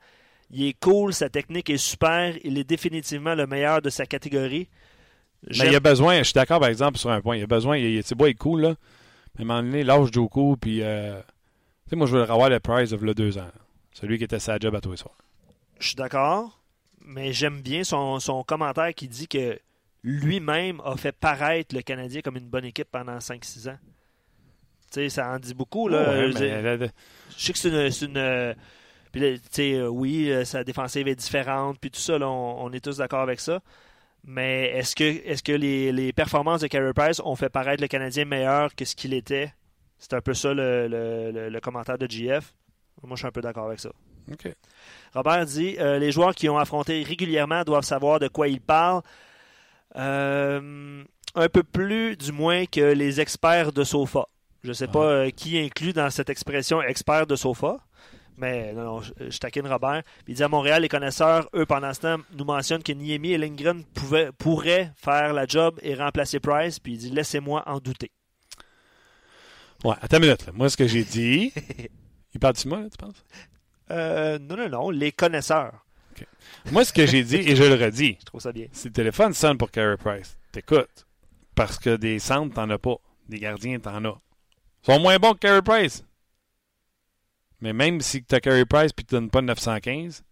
[0.51, 4.67] Il est cool, sa technique est super, il est définitivement le meilleur de sa catégorie.
[5.47, 7.43] Mais il y a besoin, je suis d'accord par exemple sur un point, il y
[7.43, 8.75] a besoin, il, il, beau, il est cool, là.
[9.37, 10.81] Mais à un moment donné, lâche Joku, puis.
[10.81, 11.19] euh,
[11.89, 13.49] sais, moi, je veux avoir le prize of le deux ans.
[13.93, 15.15] Celui qui était sa job à tous les soirs.
[15.79, 16.61] Je suis d'accord,
[17.01, 19.59] mais j'aime bien son, son commentaire qui dit que
[20.03, 23.77] lui-même a fait paraître le Canadien comme une bonne équipe pendant 5-6 ans.
[24.91, 25.87] Tu sais, ça en dit beaucoup.
[25.87, 26.09] Là.
[26.09, 26.89] Ouais, Je mais dire,
[27.37, 28.55] sais que c'est une.
[29.11, 32.29] puis là, tu sais, euh, oui, euh, sa défensive est différente, puis tout ça, là,
[32.29, 33.61] on, on est tous d'accord avec ça.
[34.23, 37.87] Mais est-ce que, est-ce que les, les performances de Carey Price ont fait paraître le
[37.87, 39.53] Canadien meilleur que ce qu'il était?
[39.97, 42.53] C'est un peu ça le, le- le- le commentaire de GF.
[43.03, 43.89] Moi, je suis un peu d'accord avec ça.
[45.13, 49.01] Robert dit euh, les joueurs qui ont affronté régulièrement doivent savoir de quoi ils parlent.
[49.95, 51.03] Euh,
[51.35, 54.25] un peu plus, du moins, que les experts de sofa.
[54.63, 57.77] Je ne sais pas euh, qui inclut dans cette expression expert de sofa.
[58.37, 60.01] Mais non, non, je, je taquine Robert.
[60.27, 63.37] Il dit à Montréal, les connaisseurs, eux, pendant ce temps, nous mentionnent que Niemi et
[63.37, 66.79] Lindgren pouvaient, pourraient faire la job et remplacer Price.
[66.79, 68.11] Puis il dit laissez-moi en douter.
[69.83, 70.45] Ouais, attends une minute.
[70.45, 70.51] là.
[70.53, 71.51] Moi, ce que j'ai dit.
[72.33, 73.23] il parle de moi, là, tu penses?
[73.91, 75.85] Euh, non, non, non, les connaisseurs.
[76.71, 78.67] Moi, ce que j'ai dit, et je le redis, Je trouve ça bien.
[78.71, 81.05] si le téléphone sonne pour Carey Price, t'écoutes.
[81.53, 82.95] Parce que des centres, t'en as pas.
[83.29, 84.17] Des gardiens, t'en as.
[84.83, 86.03] Ils sont moins bons que Carey Price.
[87.61, 90.23] Mais même si tu as Carey Price et tu donnes pas 915,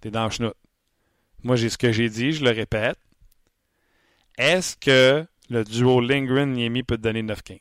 [0.00, 0.56] t'es dans le chenoute.
[1.42, 2.98] Moi, j'ai ce que j'ai dit, je le répète.
[4.36, 7.58] Est-ce que le duo Lindgren-Niemi peut te donner 915?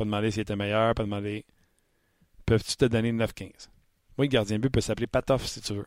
[0.00, 1.44] Pas demander s'il était meilleur, pas demander.
[2.46, 3.68] Peuvent-tu te donner 915?
[4.16, 5.86] Moi, le gardien de but peut s'appeler Patoff si tu veux.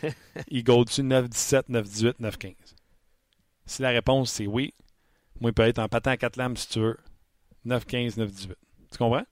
[0.46, 2.54] il go dessus 9-17, 9-18, 9-15.
[3.66, 4.74] Si la réponse c'est oui,
[5.40, 6.96] moi, il peut être en patin à 4 lames si tu veux.
[7.66, 8.52] 9-15, 9-18.
[8.92, 9.24] Tu comprends?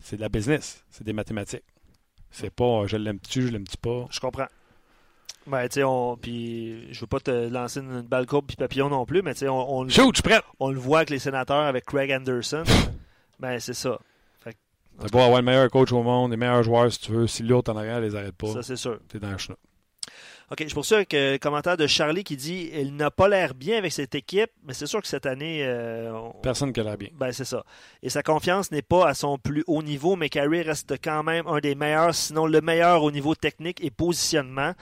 [0.00, 0.82] C'est de la business.
[0.88, 1.66] C'est des mathématiques.
[2.30, 4.06] C'est pas euh, je l'aime-tu, je l'aime-tu pas?
[4.08, 4.48] Je comprends.
[5.46, 6.16] Ouais, tu sais, on.
[6.16, 9.34] Puis, je veux pas te lancer une, une balle courbe puis papillon non plus, mais
[9.34, 10.22] tu sais, on, Shoot,
[10.58, 12.64] on le voit avec les sénateurs, avec Craig Anderson.
[13.42, 13.98] Ben, c'est ça.
[14.44, 17.26] T'as beau avoir le meilleur coach au monde, les meilleurs joueurs si tu veux.
[17.26, 18.98] Si l'autre en arrière les arrête pas, Ça, c'est sûr.
[19.08, 19.56] t'es dans le chenot.
[20.50, 23.54] OK, je poursuis avec euh, le commentaire de Charlie qui dit il n'a pas l'air
[23.54, 25.60] bien avec cette équipe, mais c'est sûr que cette année.
[25.64, 27.08] euh, on- Personne qui a l'air bien.
[27.14, 27.64] Ben, c'est ça.
[28.02, 31.46] Et sa confiance n'est pas à son plus haut niveau, mais Carey reste quand même
[31.46, 34.74] un des meilleurs, sinon le meilleur au niveau technique et positionnement.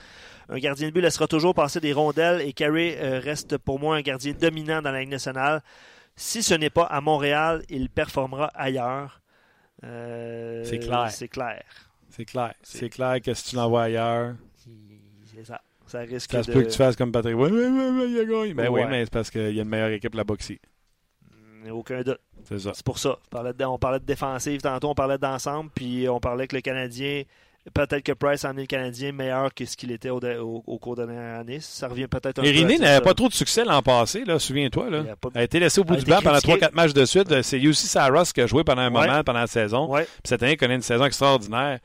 [0.49, 3.95] Un gardien de but laissera toujours passer des rondelles et Carey euh, reste pour moi
[3.95, 5.61] un gardien dominant dans la Ligue nationale.
[6.15, 9.21] Si ce n'est pas à Montréal, il performera ailleurs.
[9.83, 11.09] Euh, C'est clair.
[11.11, 11.63] C'est clair.
[12.09, 12.53] C'est clair.
[12.61, 14.35] C'est- clair que si tu l'envoies ailleurs,
[15.25, 15.61] C'est ça.
[15.87, 16.53] Ça risque ça se de...
[16.53, 17.35] peut que tu fasses comme Patrick.
[17.35, 18.53] Ouais, ouais, ouais, il a gagné.
[18.53, 20.35] Ben oui, mais c'est parce qu'il y a une meilleure équipe là-bas
[21.67, 22.19] a aucun doute.
[22.43, 22.71] C'est ça.
[22.73, 23.17] C'est pour ça.
[23.25, 26.55] On parlait, de, on parlait de défensive tantôt, on parlait d'ensemble, puis on parlait que
[26.55, 27.23] le Canadien,
[27.73, 30.79] peut-être que Price a amené le Canadien meilleur que ce qu'il était au, au, au
[30.79, 31.59] cours de dernière année.
[31.59, 34.89] Ça revient peut-être un Et peu n'avait pas trop de succès l'an passé, là, souviens-toi.
[34.89, 35.01] Là.
[35.05, 36.65] Il a pas- Elle a été laissé au bout du banc pendant critiqué.
[36.65, 37.41] 3-4 matchs de suite.
[37.43, 39.07] C'est UC Saros qui a joué pendant un Ouais.
[39.07, 39.87] moment, pendant la saison.
[39.91, 40.03] Ouais.
[40.03, 41.79] Puis cette année, il connaît une saison extraordinaire.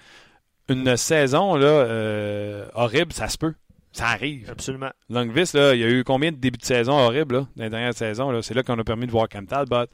[0.69, 3.55] Une saison là, euh, horrible, ça se peut.
[3.93, 4.51] Ça arrive.
[4.51, 4.91] Absolument.
[5.09, 7.71] Longvis, là, il y a eu combien de débuts de saison horribles là, dans les
[7.71, 8.31] dernières saisons?
[8.31, 8.43] Là?
[8.43, 9.87] C'est là qu'on a permis de voir Cam Talbot.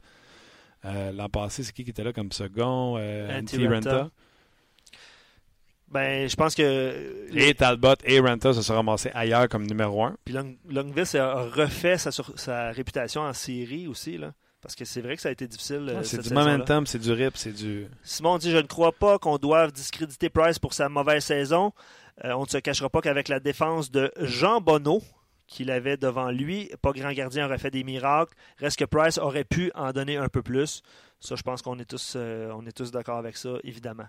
[0.85, 2.95] Euh, L'an passé, c'est qui qui était là comme second?
[2.97, 3.65] Euh, Antti.
[3.67, 4.09] Ranta.
[5.93, 7.27] Ben, je pense que.
[7.33, 10.15] Et Talbot et Ranta se sont ramassés ailleurs comme numéro un.
[10.25, 14.33] Puis Long- Longvis a refait sa, sur- sa réputation en série aussi, là.
[14.61, 15.85] Parce que c'est vrai que ça a été difficile.
[15.89, 17.87] euh, Ah, c'est cette du momentum, c'est du rip, c'est du.
[18.01, 21.73] Simon dit Je ne crois pas qu'on doive discréditer Price pour sa mauvaise saison.
[22.23, 25.01] Euh, on ne se cachera pas qu'avec la défense de Jean Bonneau,
[25.47, 28.33] qu'il avait devant lui, pas grand gardien aurait fait des miracles.
[28.57, 30.81] Reste que Price aurait pu en donner un peu plus.
[31.19, 34.07] Ça, je pense qu'on est tous, euh, on est tous d'accord avec ça, évidemment.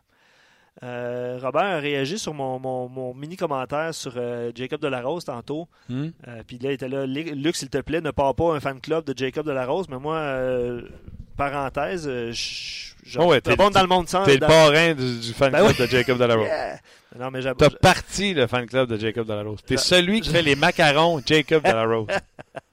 [0.82, 5.68] Euh, Robert a réagi sur mon, mon- mon mini commentaire sur euh, Jacob Delarose tantôt.
[5.88, 6.08] Hmm?
[6.26, 8.80] Euh, Puis là, il était là, Luc, s'il te plaît, ne pars pas un fan
[8.80, 9.88] club de Jacob Delarose.
[9.88, 10.20] Mais moi,
[11.36, 14.24] parenthèse, je je- Oh ouais, t'es- j'abonde dans le monde sans.
[14.24, 15.86] T'es le dans- parrain du, du fan Ben club oui.
[15.86, 16.46] de Jacob Delarose.
[16.46, 16.78] Yeah!
[17.18, 19.60] Non, mais T'as parti le fan club de Jacob Delarose.
[19.64, 22.08] T'es Je- celui qui fait les macarons Jacob Delarose.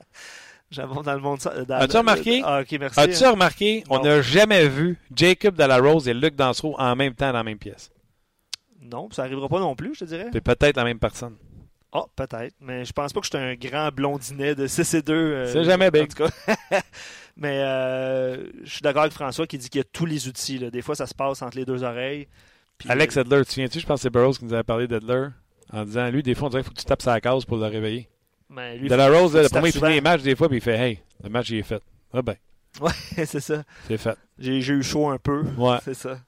[0.71, 2.41] j'abonde dans le monde As-tu remarqué?
[2.43, 2.99] Ah, merci.
[2.99, 7.38] As-tu remarqué, on n'a jamais vu Jacob Delarose et Luc Dansereau en même temps dans
[7.39, 7.91] la même pièce.
[8.81, 10.29] Non, ça arrivera pas non plus, je te dirais.
[10.34, 11.36] C'est peut-être la même personne.
[11.93, 12.55] Ah, peut-être.
[12.62, 15.45] Mais je pense pas que je suis un grand blondinet de 6 et 2.
[15.47, 16.03] C'est jamais big.
[16.03, 16.81] En tout cas.
[17.36, 20.57] mais euh, je suis d'accord avec François qui dit qu'il y a tous les outils.
[20.57, 20.71] là.
[20.71, 22.27] Des fois, ça se passe entre les deux oreilles.
[22.77, 24.88] Puis- Alex Edler, tu te souviens-tu, je pense que c'est Burroughs qui nous avait parlé
[24.88, 25.27] d'Edler
[25.71, 27.57] en disant, lui, des fois, on dirait qu'il faut que tu tapes sa case pour
[27.57, 28.10] le réveiller.
[28.51, 30.61] Mais lui, Delarose, faut là, le premier, il finit les matchs des fois, puis il
[30.61, 31.81] fait, hey, le match, il est fait.
[32.13, 32.35] Ah ben,
[32.75, 32.91] souvent.
[33.25, 33.63] c'est ça.
[33.87, 34.17] c'est fait.
[34.37, 35.43] J'ai eu chaud un peu.
[35.57, 35.77] Ouais.
[35.83, 36.19] C'est ça.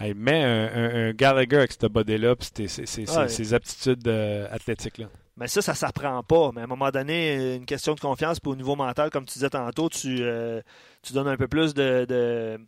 [0.00, 3.54] Hey, mets un, un- un Gallagher avec cette body-là, puis ses- Ouais.
[3.54, 5.06] aptitudes euh, athlétiques-là.
[5.36, 6.50] Mais ça, ça s'apprend pas.
[6.54, 9.34] Mais à un moment donné, une question de confiance, puis au niveau mental, comme tu
[9.34, 10.60] disais tantôt, tu, euh,
[11.02, 12.60] tu donnes un peu plus de, de-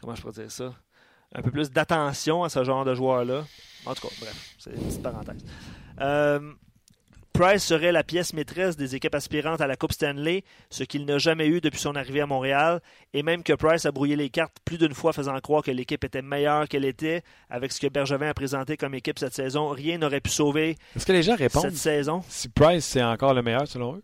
[0.00, 0.74] Comment je pourrais dire ça?
[1.34, 3.44] Un peu plus d'attention à ce genre de joueur-là.
[3.86, 5.44] En tout cas, bref, c'est une petite parenthèse.
[6.00, 6.40] Euh,
[7.32, 11.16] Price serait la pièce maîtresse des équipes aspirantes à la Coupe Stanley, ce qu'il n'a
[11.18, 12.80] jamais eu depuis son arrivée à Montréal,
[13.14, 16.04] et même que Price a brouillé les cartes plus d'une fois faisant croire que l'équipe
[16.04, 19.96] était meilleure qu'elle était, avec ce que Bergevin a présenté comme équipe cette saison, rien
[19.98, 21.62] n'aurait pu sauver Est-ce que les gens répondent?
[21.62, 22.22] cette saison.
[22.28, 24.02] si Price, c'est encore le meilleur selon eux?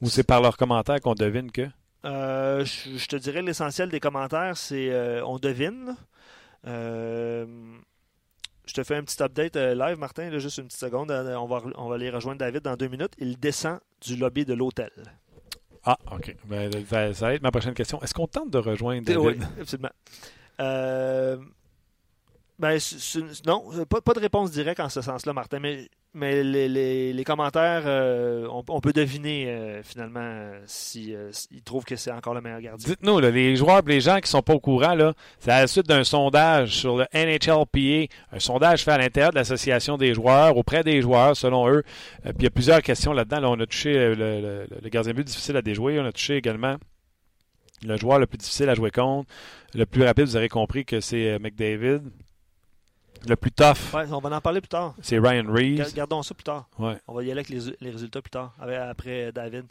[0.00, 1.68] Ou c'est par leurs commentaires qu'on devine que?
[2.04, 5.96] Euh, je, je te dirais l'essentiel des commentaires, c'est euh, on devine.
[6.66, 7.46] Euh,
[8.66, 11.10] je te fais un petit update euh, live, Martin, là, juste une petite seconde.
[11.10, 13.12] Euh, On va, on va aller rejoindre David dans deux minutes.
[13.18, 14.90] Il descend du lobby de l'hôtel.
[15.84, 16.34] Ah, OK.
[16.46, 18.00] Ben, ça, ça va être ma prochaine question.
[18.02, 19.20] Est-ce qu'on tente de rejoindre David?
[19.20, 19.90] Oui, absolument.
[20.60, 21.36] Euh,
[22.58, 22.78] ben,
[23.46, 26.68] non, pas, pas de réponse directe en ce sens-là, Martin, mais, mais les,
[27.12, 32.10] les- commentaires, euh, on, peut deviner euh, finalement euh, si, euh, s'ils trouvent que c'est
[32.12, 32.86] encore le meilleur gardien.
[32.86, 34.96] Dites-nous, les joueurs les gens qui sont pas au courant,
[35.40, 39.36] c'est à la suite d'un sondage sur le NHLPA, un sondage fait à l'intérieur de
[39.36, 41.82] l'association des joueurs, auprès des joueurs, selon eux.
[42.22, 43.40] Puis il y a plusieurs questions là-dedans.
[43.40, 45.98] Là, on a touché le, le- le gardien but difficile à déjouer.
[45.98, 46.76] On a touché également
[47.86, 49.28] le joueur le plus difficile à jouer contre.
[49.74, 52.00] Le plus rapide, vous aurez compris que c'est McDavid.
[53.28, 54.94] Le plus tough, Ouais, on va en parler plus tard.
[55.02, 55.94] c'est Ryan Reeves.
[55.94, 56.68] Gardons ça plus tard.
[56.78, 56.96] Ouais.
[57.08, 59.64] On va y aller avec les, les résultats plus tard, avec- après David.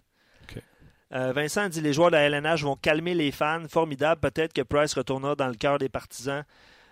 [1.15, 3.61] Euh, Vincent dit les joueurs de la LNH vont calmer les fans.
[3.69, 4.19] Formidable.
[4.19, 6.43] Peut-être que Price retournera dans le cœur des partisans.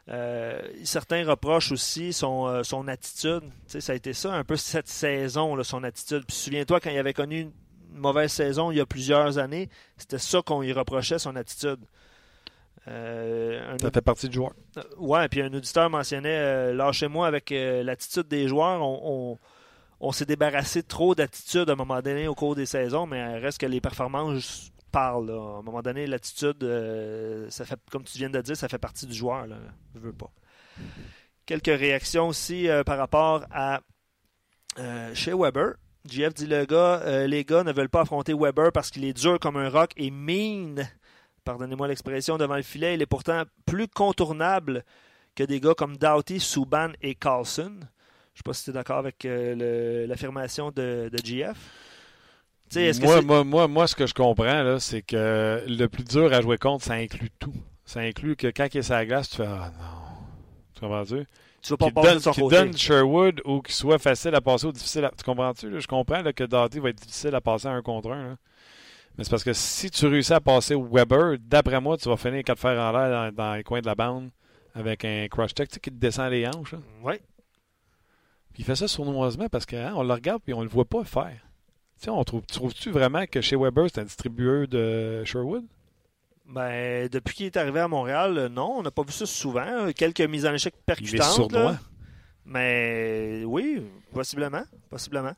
[0.09, 3.41] Euh, certains reprochent aussi son, euh, son attitude.
[3.65, 6.23] Ça a été ça un peu cette saison, là, son attitude.
[6.27, 7.51] Puis souviens-toi, quand il avait connu une
[7.99, 11.79] mauvaise saison il y a plusieurs années, c'était ça qu'on lui reprochait, son attitude.
[12.87, 14.53] Euh, un Ça fait partie du joueur.
[14.77, 18.81] euh, Ouais, puis un auditeur mentionnait euh, Lâchez-moi avec euh, l'attitude des joueurs.
[18.81, 19.39] On, on-
[20.03, 23.37] on s'est débarrassé de trop d'attitude à un moment donné au cours des saisons, mais
[23.37, 25.27] reste que les performances parlent.
[25.27, 25.33] là.
[25.33, 28.79] À un moment donné, l'attitude, euh, ça fait, comme tu viens de dire, ça fait
[28.79, 29.45] partie du joueur.
[29.45, 29.57] Là.
[29.93, 30.31] Je veux pas.
[31.45, 33.81] Quelques réactions aussi par rapport à
[35.13, 35.73] chez Weber.
[36.09, 39.39] JF dit le gars, les gars ne veulent pas affronter Weber parce qu'il est dur
[39.39, 40.83] comme un roc et mean
[41.43, 42.93] pardonnez-moi l'expression, devant le filet.
[42.95, 44.83] Il est pourtant plus contournable
[45.35, 47.71] que des gars comme Doughty, Subban et Carlson.
[47.79, 51.57] Je ne sais pas si tu es d'accord avec euh, l'affirmation de, de GF.
[52.69, 56.41] Que Moi, moi, moi, moi, ce que je comprends, c'est que le plus dur à
[56.41, 57.53] jouer contre, ça inclut tout.
[57.85, 60.25] Ça inclut que quand il est sur la glace, tu fais Ah non.
[60.73, 61.25] Tu comprends-tu?
[61.61, 62.55] tu vas pas passer donne, de son qu'il côté.
[62.55, 65.11] donne Sherwood ou qu'il soit facile à passer ou difficile à.
[65.11, 65.79] Tu comprends-tu?
[65.81, 68.29] Je comprends là, que Doughty va être difficile à passer un contre un.
[68.29, 68.35] là.
[69.21, 72.43] Mais c'est parce que si tu réussis à passer Weber, d'après moi, tu vas finir
[72.43, 74.31] quatre fers en l'air dans, dans les coins de la bande
[74.73, 76.71] avec un crush tech tu sais, qui te descend les hanches.
[76.71, 76.79] là.
[77.03, 77.13] Oui.
[78.51, 81.03] Puis il fait ça sournoisement parce qu'on on le regarde et on le voit pas
[81.03, 81.37] faire.
[81.99, 85.65] Tu sais, on trouve, trouves-tu vraiment que chez Weber, c'est un distributeur de Sherwood?
[86.47, 89.91] Ben, depuis qu'il est arrivé à Montréal, euh, non, on n'a pas vu ça souvent.
[89.95, 91.27] Quelques mises en échec Il est percutantes.
[91.27, 91.73] sournois.
[91.73, 91.79] là.
[92.43, 94.63] Mais oui, possiblement.
[94.89, 95.33] Possiblement.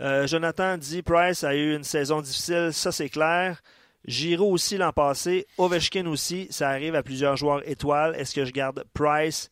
[0.00, 3.62] Euh, Jonathan dit Price a eu une saison difficile, ça c'est clair.
[4.06, 8.14] Giro aussi l'an passé, Ovechkin aussi, ça arrive à plusieurs joueurs étoiles.
[8.16, 9.50] Est-ce que je garde Price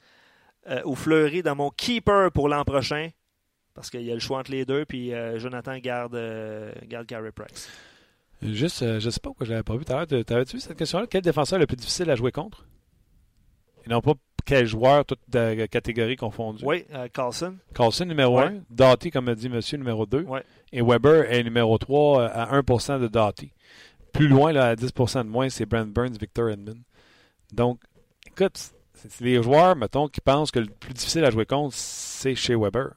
[0.68, 3.10] euh, ou Fleury dans mon keeper pour l'an prochain?
[3.74, 6.18] Parce qu'il y a le choix entre les deux, puis euh, Jonathan garde,
[6.86, 7.70] garde Carey Price.
[8.42, 10.24] Juste, je sais pas pourquoi je l'avais pas vu tout à l'heure.
[10.24, 11.06] T'avais-tu vu cette question-là?
[11.08, 12.66] Quel défenseur est le plus difficile à jouer contre?
[13.86, 16.64] Et non pas quel joueur, toutes de catégories confondues.
[16.64, 17.56] Oui, euh, Carlson.
[17.74, 18.46] Carlson, numéro Ouais.
[18.46, 18.62] 1.
[18.70, 20.22] Doughty, comme a dit monsieur, numéro 2.
[20.22, 20.42] Ouais.
[20.72, 23.52] Et Weber est numéro 3 à 1% de Doughty.
[24.12, 26.80] Plus loin, là, à 10% de moins, c'est Brent Burns, Victor Edmond.
[27.52, 27.80] Donc,
[28.26, 32.34] écoute, c'est les joueurs, mettons, qui pensent que le plus difficile à jouer contre, c'est
[32.34, 32.90] chez Weber.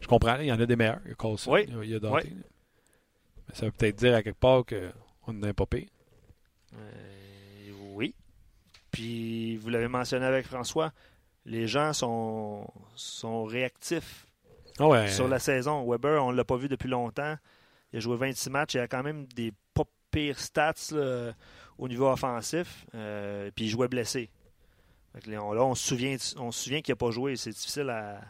[0.00, 1.00] Je comprends, là, il y en a des meilleurs.
[1.04, 1.66] Il y a Carlson, Oui.
[1.82, 2.28] il y a, Doughty.
[2.28, 2.36] Oui.
[3.48, 5.88] Mais ça veut peut-être dire à quelque part qu'on n'est pas pire.
[6.74, 7.17] Euh, oui.
[8.98, 10.92] Puis, vous l'avez mentionné avec François,
[11.46, 14.26] les gens sont, sont réactifs
[14.80, 15.08] Ah ouais.
[15.08, 15.88] sur la saison.
[15.88, 17.36] Weber, on ne l'a pas vu depuis longtemps.
[17.92, 18.74] Il a joué 26 matchs.
[18.74, 21.30] Il a quand même des pas pires stats là,
[21.78, 22.86] au niveau offensif.
[22.96, 24.30] Euh, puis il jouait blessé.
[25.28, 27.36] Là, on, là, on se souvient, on se souvient qu'il n'a pas joué.
[27.36, 28.20] C'est difficile à,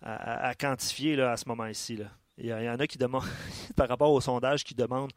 [0.00, 1.98] à- à quantifier là, à ce moment-ci.
[2.38, 3.24] il y en a qui demandent,
[3.76, 5.12] par rapport au sondage, qui demandent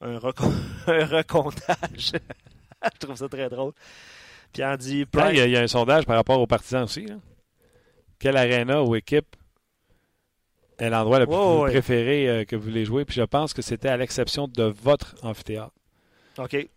[0.00, 0.52] un, reco-
[0.88, 2.14] un recomptage.
[2.94, 3.72] Je trouve ça très drôle.
[4.52, 6.46] Puis on dit Ah, il, y a, il y a un sondage par rapport aux
[6.46, 7.06] partisans aussi.
[7.06, 7.16] là.
[8.18, 9.34] Quelle arena ou équipe
[10.78, 13.04] est l'endroit le plus préféré euh, que vous voulez jouer?
[13.04, 15.72] Puis je pense que c'était à l'exception de votre amphithéâtre.
[16.38, 16.68] OK.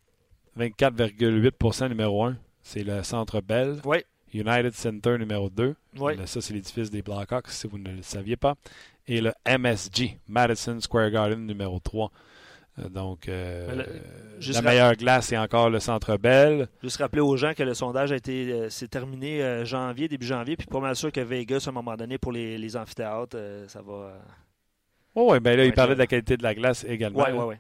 [0.58, 3.80] 24,8% numéro 1, c'est le Centre Bell.
[3.84, 3.98] Oui.
[4.34, 5.76] United Center numéro 2.
[5.98, 6.18] Oui.
[6.18, 8.56] Là, Ça, c'est l'édifice des Blackhawks, si vous ne le saviez pas.
[9.08, 12.12] Et le MSG, Madison Square Garden numéro 3.
[12.80, 16.68] Euh, Donc, euh, Mais le- juste la meilleure glace, c'est encore le Centre Bell.
[16.84, 20.26] Juste rappeler aux gens que le sondage a été euh, s'est terminé euh, janvier, début
[20.26, 23.38] janvier, puis pas mal sûr que Vegas, à un moment donné, pour les, les amphithéâtres,
[23.40, 23.94] euh, ça va.
[23.94, 24.20] euh,
[25.16, 27.20] Oh, ouais, ben là, il parlait de la qualité de la glace également.
[27.24, 27.38] Ouais, là.
[27.38, 27.60] ouais, ouais.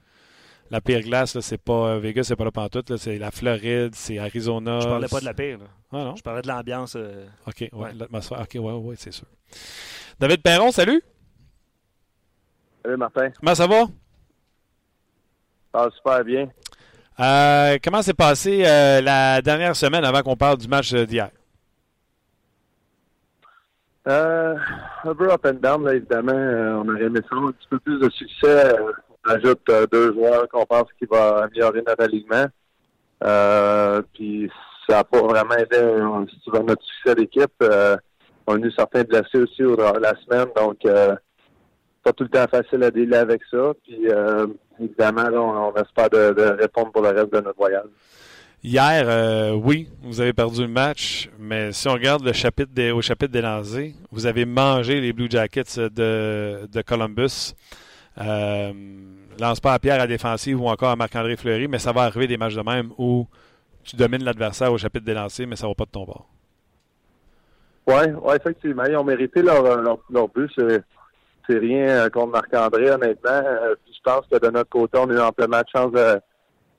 [0.71, 3.31] La pire glace, là, c'est pas euh, Vegas, c'est pas là pantoute, là, c'est la
[3.31, 4.79] Floride, c'est Arizona.
[4.81, 5.59] Je parlais pas de la pire.
[5.59, 5.65] là.
[5.93, 6.15] Ah non?
[6.17, 6.95] Je parlais de l'ambiance.
[6.97, 7.93] euh, OK, ouais, Ouais.
[7.93, 8.41] l'atmosphère.
[8.41, 9.27] OK, ouais, ouais, c'est sûr.
[10.19, 11.01] David Perron, salut.
[12.83, 13.85] Salut Martin, Comment ça va?
[15.75, 16.47] Ça va super bien.
[17.19, 21.29] Euh, comment s'est passé euh, la dernière semaine avant qu'on parle du match d'hier?
[24.07, 24.55] Euh,
[25.03, 26.33] un peu up and down, là, évidemment.
[26.33, 28.75] Euh, on aurait aimé ça un petit peu plus de succès.
[29.25, 32.45] On ajoute deux joueurs qu'on pense qui va améliorer notre alignement.
[34.13, 34.51] Puis
[34.87, 35.79] ça n'a pas vraiment aidé
[36.29, 37.63] si tu veux, notre succès d'équipe.
[38.47, 39.63] On a eu certains blessés aussi
[39.99, 40.77] la semaine, donc
[42.05, 43.73] pas tout le temps facile à dealer avec ça.
[43.83, 44.47] Puis euh,
[44.79, 47.89] évidemment, là, on, on espère de, de répondre pour le reste de notre voyage.
[48.63, 52.91] Hier, euh, oui, vous avez perdu le match, mais si on regarde le chapitre des,
[52.91, 57.53] au chapitre des lancers, vous avez mangé les Blue Jackets de, de Columbus.
[58.19, 58.71] Euh,
[59.39, 62.27] lance pas à Pierre à défensive ou encore à Marc-André Fleury, mais ça va arriver
[62.27, 63.27] des matchs de même où
[63.83, 66.27] tu domines l'adversaire au chapitre des lancers, mais ça va pas de ton bord.
[67.87, 68.85] Oui, ouais, effectivement.
[68.85, 70.49] Ils ont mérité leur, leur, leur but.
[70.55, 70.81] C'est,
[71.47, 73.29] c'est rien euh, contre Marc-André, honnêtement.
[73.31, 76.19] Euh, je pense que de notre côté, on a eu amplement de chance de,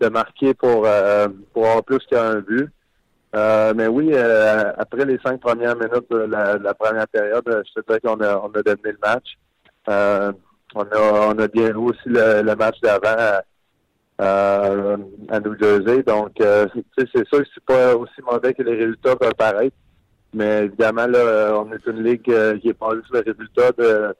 [0.00, 2.70] de marquer pour, euh, pour avoir plus qu'un but.
[3.34, 8.18] Mais oui, après les cinq premières minutes de la, première période, je te dirais qu'on
[8.22, 9.36] a, on a dominé le match.
[10.74, 13.42] On, a, on a bien joué aussi le, match d'avant
[14.22, 14.96] euh,
[15.28, 16.02] à New Jersey.
[16.02, 16.32] Donc,
[16.96, 19.76] c'est sûr que c'est pas aussi mauvais que les résultats peuvent paraître.
[20.32, 24.14] Mais évidemment, là, on est une ligue qui est pas juste le résultat de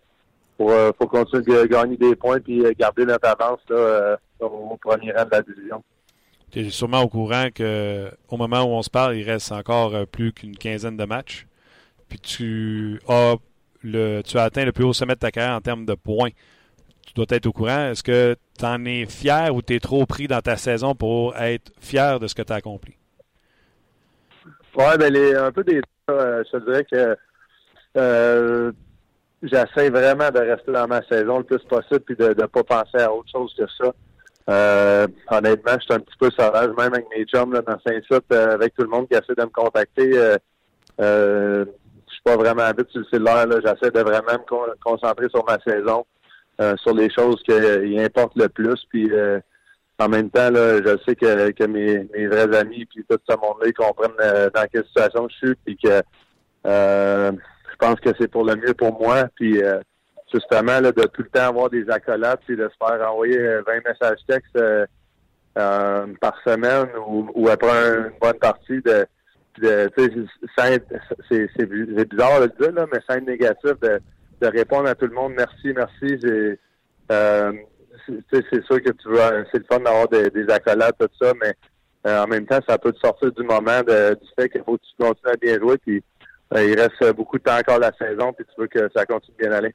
[0.57, 4.17] pour, euh, faut continuer de gagner des points puis euh, garder notre avance là, euh,
[4.41, 5.83] au premier rang de la division.
[6.51, 9.95] Tu es sûrement au courant que au moment où on se parle, il reste encore
[9.95, 11.47] euh, plus qu'une quinzaine de matchs.
[12.09, 13.35] Puis tu as
[13.83, 16.31] le tu as atteint le plus haut sommet de ta carrière en termes de points.
[17.07, 17.91] Tu dois être au courant.
[17.91, 21.37] Est-ce que tu en es fier ou tu es trop pris dans ta saison pour
[21.37, 22.97] être fier de ce que tu as accompli?
[24.77, 25.81] Ouais, ben les un peu des
[26.11, 27.17] euh, je te dirais que
[27.97, 28.73] euh,
[29.43, 32.99] j'essaie vraiment de rester dans ma saison le plus possible puis de ne pas penser
[32.99, 33.93] à autre chose que ça.
[34.49, 38.23] Euh, honnêtement, je suis un petit peu sauvage, même avec mes chums là, dans Saint-Sut,
[38.33, 40.17] euh, avec tout le monde qui essaie de me contacter.
[40.17, 40.37] Euh,
[41.01, 41.65] euh,
[42.09, 43.47] je suis pas vraiment vite sur le cellulaire.
[43.51, 46.07] J'essaie de vraiment me con- concentrer sur ma saison.
[46.79, 48.81] sur les choses qui importent le plus.
[48.89, 49.11] Puis
[49.99, 53.37] en même temps, là, je sais que, que mes, mes vrais amis puis tout ce
[53.37, 56.03] monde-là comprennent dans quelle situation je suis puis que
[57.81, 59.25] je pense que c'est pour le mieux pour moi.
[59.35, 59.61] Puis
[60.33, 63.63] justement, là, de tout le temps avoir des accolades puis de se faire envoyer 20
[63.85, 64.59] messages textes
[65.59, 69.07] euh, par semaine ou, après une bonne partie de,
[69.59, 69.79] c'est
[71.67, 73.99] bizarre de le dire, là, mais scène négative de,
[74.43, 76.19] de répondre à tout le monde merci, merci.
[77.11, 77.53] Euh,
[78.31, 79.09] c'est sûr que tu
[79.51, 81.55] c'est le fun d'avoir des, des, accolades, tout ça, mais
[82.07, 84.77] euh, en même temps, ça peut te sortir du moment de, du fait qu'il faut
[84.77, 86.01] que tu continues à bien jouer, puis euh,
[86.55, 89.53] il reste beaucoup de temps encore la saison, puis tu veux que ça continue bien
[89.53, 89.75] aller.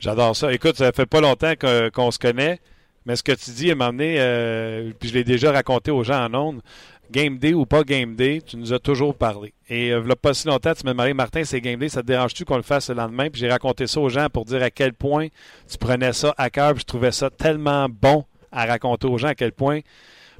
[0.00, 0.52] J'adore ça.
[0.52, 2.58] Écoute, ça fait pas longtemps qu'on se connaît.
[3.06, 6.02] Mais ce que tu dis, à m'a amené, euh, puis je l'ai déjà raconté aux
[6.04, 6.62] gens en ondes,
[7.10, 9.52] Game Day ou pas Game Day, tu nous as toujours parlé.
[9.68, 12.06] Et euh, a pas si longtemps, tu m'as demandé, Martin, c'est Game Day, ça te
[12.06, 13.28] dérange-tu qu'on le fasse le lendemain?
[13.28, 15.28] Puis j'ai raconté ça aux gens pour dire à quel point
[15.70, 19.28] tu prenais ça à cœur, puis je trouvais ça tellement bon à raconter aux gens,
[19.28, 19.80] à quel point,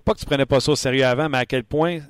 [0.04, 2.00] pas que tu prenais pas ça au sérieux avant, mais à quel point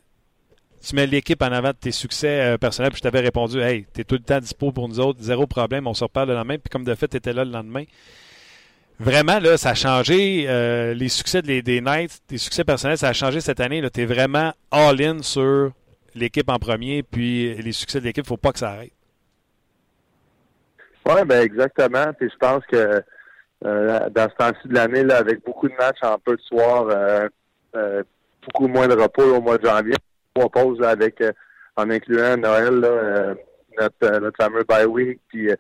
[0.85, 2.91] tu mets l'équipe en avant de tes succès euh, personnels.
[2.91, 5.47] Puis je t'avais répondu, hey, tu es tout le temps dispo pour nous autres, zéro
[5.47, 6.59] problème, on se reparle le lendemain.
[6.59, 7.85] Puis comme de fait, tu étais là le lendemain
[8.99, 10.47] vraiment, là, ça a changé.
[10.49, 13.83] Euh, les succès des, des Knights, tes succès personnels, ça a changé cette année.
[13.93, 15.73] Tu es vraiment all-in sur
[16.15, 18.93] l'équipe en premier, puis les succès de l'équipe, faut pas que ça arrête.
[21.07, 22.13] Oui, ben exactement.
[22.19, 23.03] Puis je pense que
[23.65, 26.87] euh, dans ce temps-ci de l'année, avec beaucoup de matchs en peu de soir,
[28.47, 29.97] beaucoup moins de repos au mois de janvier,
[30.37, 31.23] on pause avec,
[31.77, 32.81] en incluant Noël,
[33.79, 35.51] notre, notre fameux bye week, puis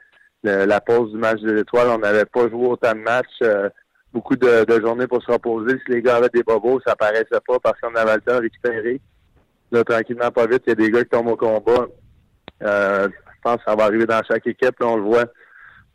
[0.45, 3.69] la pause du match de l'étoile, on n'avait pas joué autant de matchs, euh,
[4.13, 5.77] beaucoup de, journées pour se reposer.
[5.85, 8.43] Si les gars avaient des bobos, ça paraissait pas parce qu'on avait le temps de
[8.43, 9.01] récupérer.
[9.73, 11.87] Là, tranquillement, pas vite, il y a des gars qui tombent au combat.
[12.63, 14.79] Euh, je pense que ça va arriver dans chaque équipe.
[14.79, 15.25] Là, on le voit.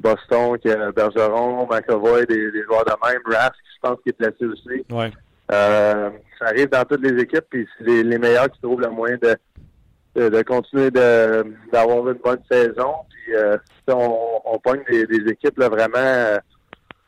[0.01, 3.21] Boston, qui a Bergeron, McAvoy, des, des, joueurs de même.
[3.25, 4.85] Rask, je pense qu'il est placé aussi.
[4.91, 5.11] Ouais.
[5.51, 9.17] Euh, ça arrive dans toutes les équipes, puis c'est les, meilleurs qui trouvent le moyen
[9.17, 12.93] de, de, continuer d'avoir une bonne saison.
[13.09, 15.97] Puis euh, on, on pogne des, des équipes là, vraiment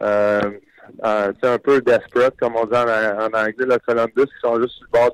[0.01, 0.41] euh,
[1.03, 4.75] euh, un peu desperate, comme on dit en, en anglais, le Columbus, qui sont juste
[4.75, 5.11] sur le bord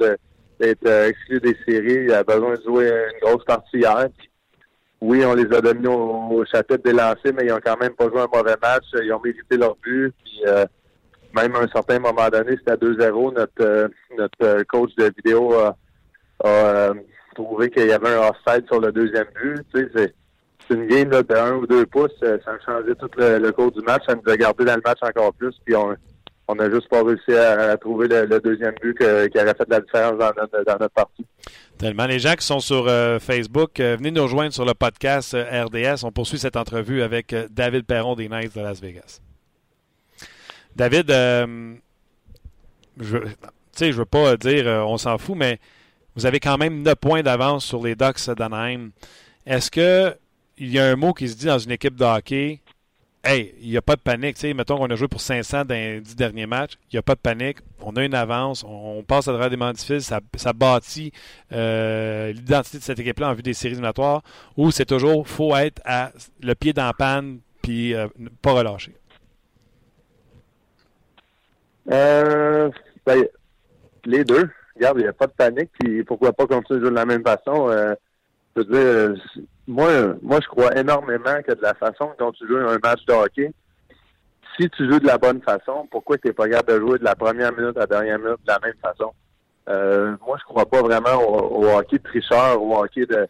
[0.60, 2.06] d'être euh, exclus des séries.
[2.06, 4.08] Il a besoin de jouer une grosse partie hier.
[5.02, 8.08] oui, on les a donnés au, chapitre des lancers, mais ils ont quand même pas
[8.08, 8.86] joué un mauvais match.
[8.94, 10.14] Ils ont mérité leur but.
[10.24, 10.66] Puis, euh,
[11.36, 13.34] même à un certain moment donné, c'était à 2-0.
[13.36, 15.76] Notre, notre coach de vidéo a,
[16.44, 16.94] a
[17.36, 19.66] trouvé qu'il y avait un offside sur le deuxième but.
[19.96, 20.14] C'est,
[20.70, 22.12] une game de 1 ou 2 pouces.
[22.24, 24.04] Euh, ça a changé tout le, cours du match.
[24.06, 25.56] Ça nous a gardé dans le match encore plus.
[25.64, 25.96] Puis on,
[26.50, 30.18] on n'a juste pas réussi à, trouver le, deuxième but qui aurait fait la différence
[30.18, 31.26] dans notre, dans notre partie.
[31.78, 32.06] Tellement.
[32.06, 36.04] Les gens qui sont sur euh, Facebook, euh, venez nous rejoindre sur le podcast RDS.
[36.04, 39.22] On poursuit cette entrevue avec David Perron des Knights de Las Vegas.
[40.78, 41.08] David,
[43.00, 45.60] je, ne veux pas dire on s'en fout, mais
[46.16, 48.92] vous avez quand même 9 points d'avance sur les Ducks d'Anaheim.
[49.46, 50.16] Est-ce que
[50.58, 52.62] il y a un mot qui se dit dans une équipe de hockey
[53.24, 54.38] Hey, il n'y a pas de panique.
[54.38, 56.78] sais, mettons qu'on a joué pour 500 dans les 10 derniers matchs.
[56.92, 57.58] Il n'y a pas de panique.
[57.82, 58.64] On a une avance.
[58.64, 60.02] On, passe à travers des moments difficiles.
[60.02, 61.12] Ça, ça bâtit
[61.52, 64.22] euh, l'identité de cette équipe-là en vue des séries éliminatoires.
[64.56, 66.12] Ou c'est toujours faut être à
[66.42, 68.08] le pied dans la panne puis euh,
[68.42, 68.96] pas relâcher?
[71.90, 72.70] Euh,
[73.06, 73.26] ben,
[74.06, 76.92] les deux regarde, il n'y a pas de panique, puis pourquoi pas continuer de jouer
[76.92, 77.70] de la même façon.
[77.70, 77.94] Euh,
[78.56, 79.16] je veux dire, euh,
[79.68, 79.90] moi,
[80.22, 83.54] moi, je crois énormément que de la façon dont tu joues un match de hockey,
[84.60, 87.04] si tu joues de la bonne façon, pourquoi tu n'es pas capable de jouer de
[87.04, 89.14] la première minute à la dernière minute de la même façon?
[89.70, 93.28] Euh, moi, je crois pas vraiment au, hockey de tricheur, au hockey de,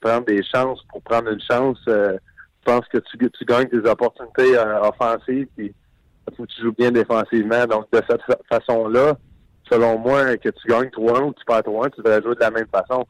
[0.00, 1.78] prendre des chances pour prendre une chance.
[1.86, 2.18] je
[2.64, 5.74] pense que tu, tu gagnes des opportunités offensives, puis
[6.36, 7.66] faut tu joues bien défensivement.
[7.66, 9.16] Donc, de cette façon-là,
[9.70, 12.50] selon moi, que tu gagnes 3-1 ou tu perds 3-1, tu devrais jouer de la
[12.50, 13.06] même façon.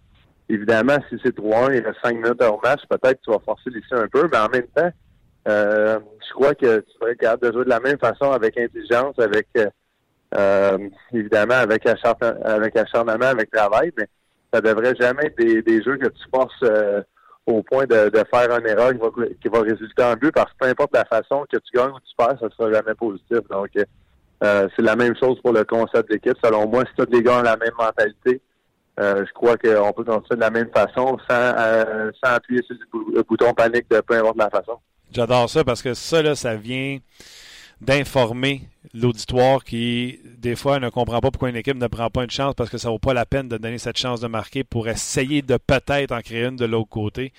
[0.48, 3.70] Évidemment, si c'est 3-1, il reste 5 minutes au match, peut-être que tu vas forcer
[3.70, 4.90] l'issue un peu, mais en même temps,
[5.48, 8.58] euh, je crois que tu devrais être capable de jouer de la même façon avec
[8.58, 9.46] intelligence, avec
[10.36, 10.78] euh,
[11.12, 14.06] évidemment avec, avec acharnement, avec travail, mais
[14.52, 17.02] ça devrait jamais être des, jeux que tu forces euh,
[17.48, 18.92] au point de, faire une erreur
[19.40, 22.00] qui va, résulter en but, parce que peu importe la façon que tu gagnes ou
[22.00, 23.38] tu perds, ça sera jamais positif.
[23.50, 23.70] Donc,
[24.44, 26.36] euh, c'est la même chose pour le concept d'équipe.
[26.44, 28.40] Selon moi, si tous les gars ont la même mentalité,
[29.00, 32.76] euh, je crois qu'on peut continuer de la même façon sans, euh, sans appuyer sur
[33.14, 34.78] le bouton panique de peu importe la façon.
[35.10, 36.98] J'adore ça parce que ça, là, ça vient
[37.80, 38.62] d'informer
[38.94, 42.54] l'auditoire qui, des fois, ne comprend pas pourquoi une équipe ne prend pas une chance
[42.56, 45.42] parce que ça vaut pas la peine de donner cette chance de marquer pour essayer
[45.42, 47.32] de peut-être en créer une de l'autre côté.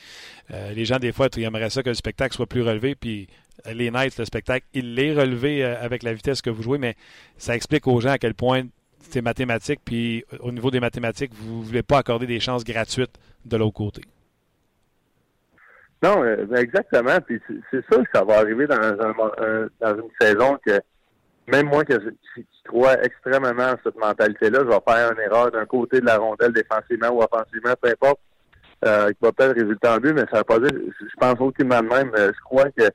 [0.50, 3.28] les gens, des fois, aimeraient ça que le spectacle soit plus relevé, puis
[3.66, 6.96] les Knights, le spectacle, il l'est relevé euh, avec la vitesse que vous jouez, mais
[7.38, 8.64] ça explique aux gens à quel point
[9.10, 12.64] c'est mathématique, puis euh, au niveau des mathématiques, vous ne voulez pas accorder des chances
[12.64, 14.02] gratuites de l'autre côté.
[16.02, 17.20] Non, euh, exactement.
[17.26, 17.42] Puis
[17.72, 18.78] c'est ça que ça va arriver dans,
[19.80, 20.80] dans une saison que
[21.48, 21.98] même moi que
[22.36, 26.18] qui crois extrêmement à cette mentalité-là, je vais faire une erreur d'un côté de la
[26.18, 28.20] rondelle défensivement ou offensivement, peu importe,
[28.86, 31.82] euh, qui va peut-être résulter en but, mais ça va pas dire, je pense aucunement
[31.82, 32.12] de même.
[32.16, 32.90] Je crois que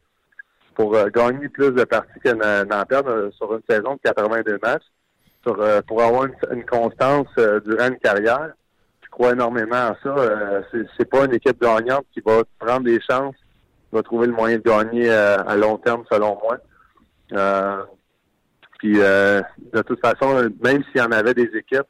[0.74, 4.58] pour euh, gagner plus de parties que d'en perdre euh, sur une saison de 82
[4.62, 4.82] matchs,
[5.42, 7.28] sur, euh, pour avoir une, constance
[7.64, 8.63] durant une carrière, je
[9.14, 10.14] crois énormément à ça.
[10.96, 14.58] c'est pas une équipe gagnante qui va prendre des chances, qui va trouver le moyen
[14.58, 16.58] de gagner à long terme, selon moi.
[18.78, 21.88] puis de toute façon, même s'il y en avait des équipes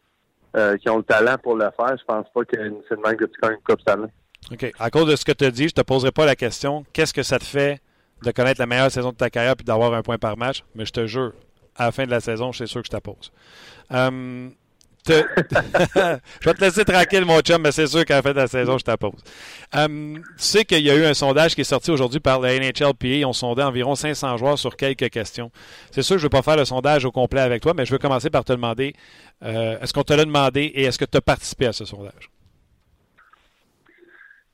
[0.80, 2.56] qui ont le talent pour le faire, je pense pas que
[2.88, 4.12] c'est le même que tu gagnes une Coupe année.
[4.52, 4.72] OK.
[4.78, 6.84] À cause de ce que tu as dit, je te poserai pas la question.
[6.92, 7.80] Qu'est-ce que ça te fait
[8.22, 10.84] de connaître la meilleure saison de ta carrière puis d'avoir un point par match, mais
[10.84, 11.32] je te jure,
[11.76, 13.32] à la fin de la saison, c'est sûr que je t'appose.
[13.90, 14.52] Um,
[15.06, 18.46] je vais te laisser tranquille, mon chum, mais c'est sûr qu'à la fin de la
[18.46, 19.22] saison, je t'appose.
[19.74, 22.48] Um, tu sais qu'il y a eu un sondage qui est sorti aujourd'hui par le
[22.48, 23.06] NHLPA.
[23.06, 25.50] Ils ont sondé environ 500 joueurs sur quelques questions.
[25.90, 27.84] C'est sûr que je ne vais pas faire le sondage au complet avec toi, mais
[27.84, 28.94] je veux commencer par te demander
[29.42, 32.30] euh, est-ce qu'on te l'a demandé et est-ce que tu as participé à ce sondage?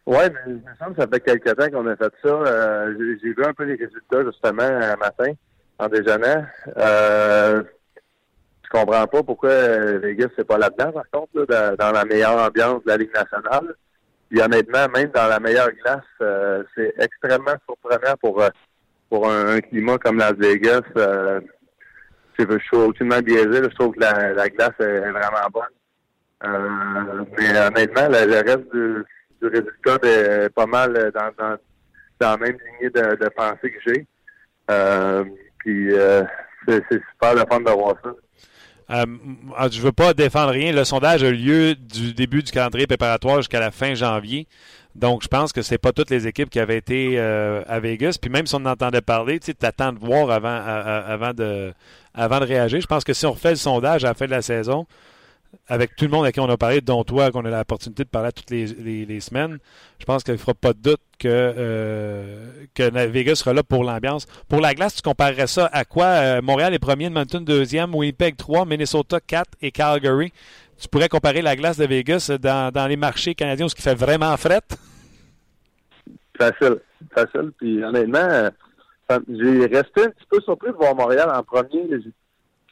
[0.06, 2.28] Oui, mais il me semble que ça fait quelques temps qu'on a fait ça.
[2.28, 5.32] Euh, j'ai vu un peu les résultats justement un matin
[5.78, 6.44] en déjeunant.
[6.76, 7.62] Euh,
[8.70, 9.50] comprends pas pourquoi
[9.98, 11.46] Vegas c'est pas là-dedans, par contre,
[11.76, 13.74] dans, la meilleure ambiance de la Ligue nationale.
[14.28, 18.48] Puis honnêtement, même dans la meilleure glace, euh, c'est extrêmement surprenant pour euh,
[19.08, 20.82] pour un, climat comme Las Vegas.
[20.96, 21.40] Euh,
[22.38, 23.64] je suis aucunement biaisé.
[23.64, 27.26] je trouve que la, glace est, vraiment bonne.
[27.36, 29.04] mais honnêtement, le reste du
[29.40, 31.56] du résultat de pas mal dans, dans,
[32.20, 34.06] dans la même lignée de, de pensée que j'ai.
[34.70, 35.24] Euh,
[35.58, 36.22] puis euh,
[36.68, 38.14] c'est super le fun d'avoir ça.
[38.90, 39.04] Euh,
[39.70, 40.72] je ne veux pas défendre rien.
[40.72, 44.46] Le sondage a lieu du début du calendrier préparatoire jusqu'à la fin janvier.
[44.96, 48.18] Donc, je pense que c'est pas toutes les équipes qui avaient été euh, à Vegas.
[48.20, 51.72] Puis même si on entendait parler, tu attends de voir avant, avant, de,
[52.14, 52.80] avant de réagir.
[52.80, 54.86] Je pense que si on refait le sondage à la fin de la saison,
[55.68, 58.08] avec tout le monde à qui on a parlé, dont toi, qu'on a l'opportunité de
[58.08, 59.58] parler toutes les, semaines,
[59.98, 64.26] je pense qu'il ne fera pas de doute que, euh, Vegas sera là pour l'ambiance.
[64.48, 66.06] Pour la glace, tu comparerais ça à quoi?
[66.06, 70.32] Euh, Montréal est premier, Edmonton deuxième, Winnipeg 3, Minnesota 4 et Calgary.
[70.80, 74.36] Tu pourrais comparer la glace de Vegas dans, les marchés canadiens ce qui fait vraiment
[74.36, 74.62] fret?
[76.38, 76.78] Facile,
[77.14, 77.52] facile.
[77.58, 78.50] Puis honnêtement, euh,
[79.28, 81.86] j'ai resté un petit peu surpris de voir Montréal en premier.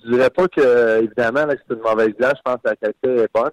[0.09, 2.35] Je dirais pas que, évidemment, là, c'est une mauvaise glace.
[2.39, 3.51] Je pense que la qualité est bonne.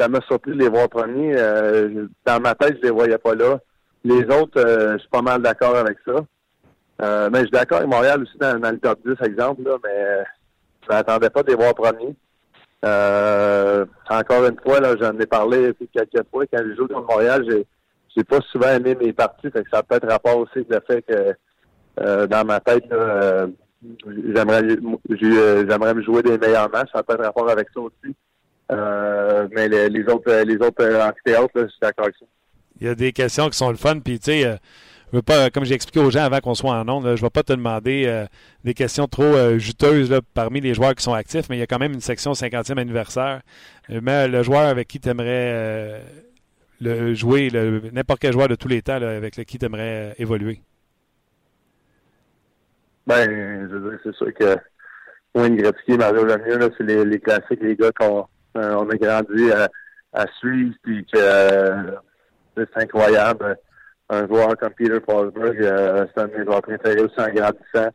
[0.00, 1.34] Ça m'a surpris de les voir premiers.
[1.36, 3.58] Euh, dans ma tête, je les voyais pas là.
[4.04, 6.14] Les autres, euh, je suis pas mal d'accord avec ça.
[7.02, 10.24] Euh, mais je suis d'accord avec Montréal aussi dans, le top 10, exemple, là, mais
[10.82, 12.16] je m'attendais pas de les voir premiers.
[14.08, 16.46] encore une fois, là, j'en ai parlé quelques fois.
[16.46, 17.66] Quand je joue contre Montréal, j'ai
[18.16, 19.50] j'ai pas souvent aimé mes parties.
[19.50, 23.46] Fait que ça peut être rapport aussi avec le fait que dans ma tête, là,
[24.34, 26.90] j'aimerais euh, j'aimerais me jouer des meilleurs matchs.
[26.92, 28.14] Ça peut être rapport avec ça aussi.
[28.70, 32.26] Euh, mais les, autres les autres amphithéâtres, je suis d'accord avec ça.
[32.80, 34.56] Il y a des questions qui sont le fun, puis tu sais, euh,
[35.12, 37.30] veux pas, comme j'ai expliqué aux gens avant qu'on soit en ondes, je ne vais
[37.30, 38.26] pas te demander
[38.62, 41.78] des questions trop juteuses parmi les joueurs qui sont actifs, mais il y a quand
[41.78, 43.40] même une section 50e anniversaire.
[43.88, 46.02] mais le joueur avec qui tu aimerais
[46.80, 47.50] le, jouer,
[47.92, 50.60] n'importe quel joueur de tous les temps avec qui tu aimerais évoluer?
[53.08, 54.58] Ben, je veux dire, c'est sûr que
[55.34, 58.26] Wayne Gretzky, Mario Lemieux, c'est les, classiques, les gars qu'on
[58.58, 59.70] euh, on a grandi à,
[60.12, 61.92] à suivre, puis que euh,
[62.54, 63.56] c'est incroyable.
[64.10, 67.88] Un joueur comme Peter Forsberg, euh, c'est un de mes joueurs préférés aussi en grandissant.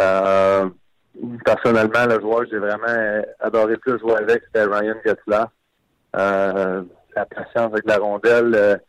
[0.00, 0.68] Euh,
[1.44, 5.50] personnellement, le joueur que j'ai vraiment adoré plus jouer avec, c'était Ryan Getzlaff.
[6.12, 8.80] la patience avec la rondelle,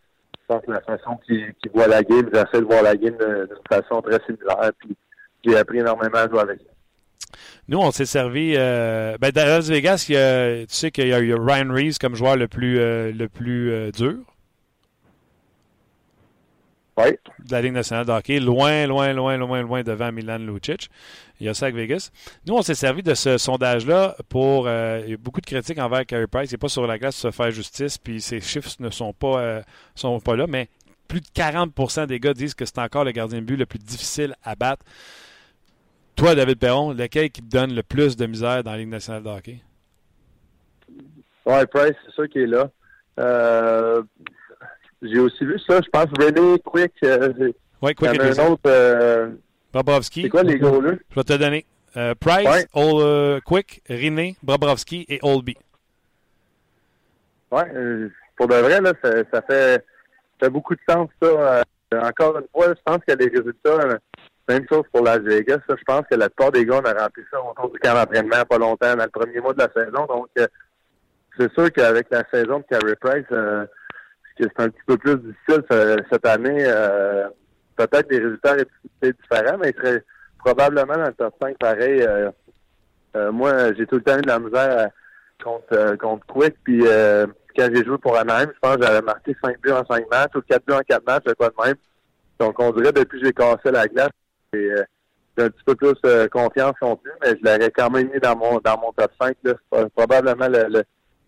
[0.41, 3.47] je pense que la façon qu'il voit la game, j'essaie de voir la game d'une
[3.67, 4.71] façon très similaire.
[5.45, 6.59] J'ai appris énormément à jouer avec.
[7.67, 8.53] Nous, on s'est servi.
[8.55, 11.73] Euh, ben, dans Las Vegas, il y a, tu sais qu'il y a eu Ryan
[11.73, 14.17] Reeves comme joueur le plus, euh, le plus euh, dur?
[16.97, 17.11] Oui.
[17.39, 18.39] De la Ligue nationale de hockey.
[18.39, 20.89] Loin, loin, loin, loin, loin devant Milan Lucic.
[21.39, 22.11] Il y a ça avec Vegas.
[22.45, 24.69] Nous, on s'est servi de ce sondage-là pour.
[24.69, 26.51] il y a beaucoup de critiques envers Carey Price.
[26.51, 29.11] Il n'est pas sur la glace de se faire justice, puis ses chiffres ne sont
[29.11, 29.61] pas,
[29.93, 30.69] sont pas là, mais
[31.09, 33.79] plus de 40% des gars disent que c'est encore le gardien de but le plus
[33.79, 34.85] difficile à battre.
[36.15, 39.23] Toi, David Perron, lequel qui te donne le plus de misère dans la Ligue nationale
[39.23, 39.59] de hockey?
[41.45, 42.69] Ouais, Price, c'est ça qui est là.
[43.19, 44.01] Euh,
[45.01, 45.79] j'ai aussi vu ça.
[45.83, 47.51] Je pense René Quick, euh,
[47.81, 48.47] Oui, y Quick a deuxième.
[48.47, 48.61] un autre.
[48.67, 49.29] euh,
[49.73, 50.21] Bobrovski.
[50.23, 50.97] c'est quoi les goalers?
[51.11, 51.65] Je vais te donner.
[51.97, 52.65] Euh, Price, Ouais.
[52.75, 55.57] Euh, Quick, Riné, Bobrovski et Olby.
[57.51, 57.61] Oui,
[58.37, 59.75] pour de vrai, là, ça, ça fait,
[60.39, 61.27] ça fait beaucoup de sens, ça.
[61.27, 61.61] Euh,
[62.01, 63.97] encore une fois, je pense que les résultats, euh,
[64.47, 65.59] même chose pour Las Vegas.
[65.67, 67.93] Ça, je pense que la plupart des gars, on a rempli ça autour du camp
[67.93, 70.05] d'entraînement pas longtemps, dans le premier mois de la saison.
[70.05, 70.47] Donc, euh,
[71.37, 73.65] c'est sûr qu'avec la saison de Carey Price, euh,
[74.39, 77.27] c'est un petit peu plus difficile euh, cette année, euh,
[77.75, 78.67] peut-être des résultats auraient
[79.01, 80.03] été différents, mais il serait
[80.39, 82.01] probablement dans le top 5 pareil.
[82.01, 84.89] euh, moi, j'ai tout le temps eu de la misère
[85.43, 86.83] contre, contre Quick, puis
[87.57, 90.35] quand j'ai joué pour Anaheim, je pense que j'avais marqué 5 buts en 5 matchs
[90.35, 91.75] ou 4 buts en 4 matchs, c'est pas de même.
[92.39, 94.09] Donc, on dirait depuis que j'ai cassé la glace,
[95.37, 98.19] j'ai un petit peu plus euh, confiance non plus, mais je l'aurais quand même mis
[98.19, 99.35] dans mon dans mon top 5.
[99.43, 99.53] Là.
[99.95, 100.83] Probablement le, le-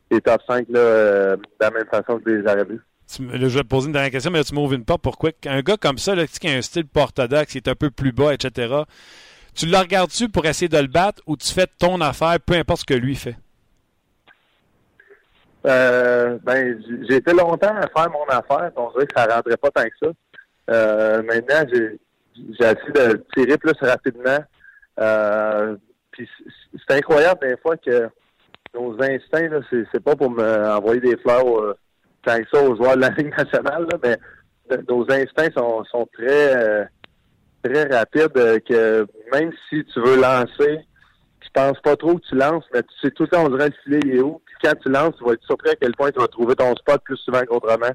[0.09, 2.79] les top 5 là, euh, de la même façon que je les aurais vus.
[3.13, 4.85] Tu me- là, je vais te poser une dernière question, mais là, tu m'ouvres une
[4.85, 5.45] porte pour Quick.
[5.47, 8.11] Un gars comme ça, là, qui a un style orthodoxe, qui est un peu plus
[8.11, 8.73] bas, etc.,
[9.55, 12.81] tu le regardes-tu pour essayer de le battre ou tu fais ton affaire, peu importe
[12.81, 13.35] ce que lui fait?
[15.65, 18.71] Euh, ben, j'ai été longtemps à faire mon affaire.
[18.75, 20.11] On dirait que ça rentrait pas tant que ça.
[20.69, 21.99] Euh, maintenant, j'ai
[22.59, 24.39] j'ai essayé de tirer plus rapidement.
[24.99, 25.75] Euh,
[26.17, 28.09] c'est incroyable des fois que
[28.73, 29.61] nos instincts,
[29.91, 31.77] c'est pas pour me envoyer des fleurs euh,
[32.23, 34.17] tant que ça aux joueurs de la Ligue nationale, là, mais
[34.87, 36.85] nos instincts sont, sont très euh,
[37.63, 40.79] très rapides euh, que même si tu veux lancer,
[41.41, 43.69] tu penses pas trop que tu lances, mais tu sais tout le temps, on dirait
[43.69, 44.41] le filet il est où.
[44.45, 46.75] Puis quand tu lances, tu vas être surpris à quel point tu vas trouver ton
[46.75, 47.91] spot plus souvent qu'autrement.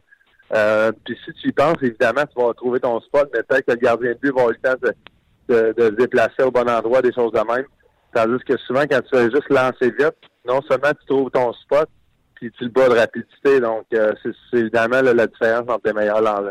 [0.54, 3.72] Euh, puis si tu y penses, évidemment, tu vas trouver ton spot, mais peut-être que
[3.72, 6.68] le gardien de but va avoir le temps de, de, de se déplacer au bon
[6.68, 7.66] endroit, des choses de même.
[8.14, 10.14] Tandis que souvent, quand tu fais juste lancer vite,
[10.46, 11.88] non seulement tu trouves ton spot,
[12.34, 13.60] puis tu le bats de rapidité.
[13.60, 16.50] Donc, euh, c'est évidemment là, la différence entre les meilleurs lan-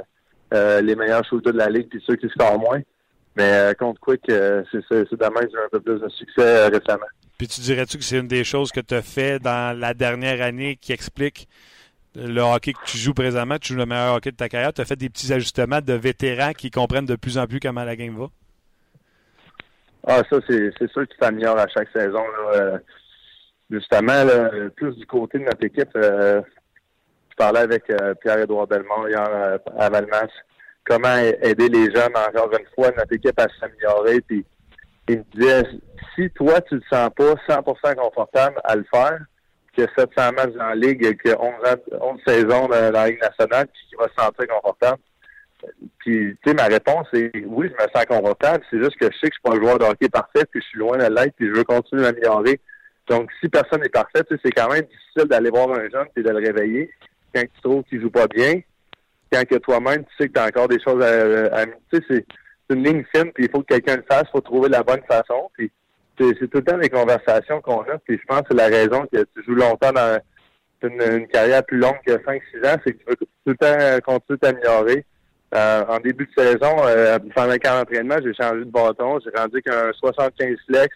[0.53, 2.81] euh, les meilleurs shooters de la ligue puis ceux qui scorent moins.
[3.35, 7.05] Mais euh, contre Quick, euh, c'est j'ai eu un peu plus de succès euh, récemment.
[7.37, 10.41] Puis tu dirais-tu que c'est une des choses que tu as fait dans la dernière
[10.41, 11.47] année qui explique
[12.15, 14.81] le hockey que tu joues présentement, tu joues le meilleur hockey de ta carrière, tu
[14.81, 17.95] as fait des petits ajustements de vétérans qui comprennent de plus en plus comment la
[17.95, 18.27] game va?
[20.07, 22.23] Ah, ça, c'est sûr qu'il s'améliore à chaque saison.
[22.23, 22.55] Là.
[22.55, 22.77] Euh,
[23.69, 26.41] justement, là, plus du côté de notre équipe, euh,
[27.29, 30.27] je parlais avec euh, Pierre-Édouard Belmont hier à Valmas,
[30.85, 34.21] comment aider les jeunes, encore une fois, notre équipe à s'améliorer.
[34.21, 34.43] Puis
[35.07, 35.63] il me disait,
[36.15, 39.19] si toi, tu ne te sens pas 100% confortable à le faire,
[39.75, 43.67] que 700 matchs dans la Ligue et 11, ans- 11 saisons dans la Ligue nationale,
[43.67, 44.99] puis qu'il va se sentir confortable,
[45.99, 48.63] puis, tu sais, ma réponse est oui, je me sens confortable.
[48.69, 50.59] C'est juste que je sais que je suis pas un joueur de hockey parfait, puis
[50.61, 52.59] je suis loin de l'être, puis je veux continuer à m'améliorer.
[53.07, 56.29] Donc, si personne n'est parfait, c'est quand même difficile d'aller voir un jeune et de
[56.29, 56.89] le réveiller
[57.33, 58.61] quand tu trouves qu'il joue pas bien.
[59.31, 62.03] Quand que toi-même, tu sais que tu as encore des choses à, à tu sais,
[62.09, 62.25] c'est
[62.69, 64.81] c'est une ligne fine, puis il faut que quelqu'un le fasse, il faut trouver la
[64.81, 65.49] bonne façon.
[65.57, 65.71] Puis
[66.39, 69.05] c'est tout le temps des conversations qu'on a, puis je pense que c'est la raison
[69.11, 70.19] que tu joues longtemps dans
[70.83, 74.21] une, carrière plus longue que 5-6 ans, c'est que tu veux tout le temps continuer
[74.29, 75.05] de t'améliorer.
[75.53, 79.19] Euh, en début de saison, euh, pendant le camp d'entraînement, j'ai changé de bâton.
[79.19, 80.95] J'ai rendu qu'un 75 flex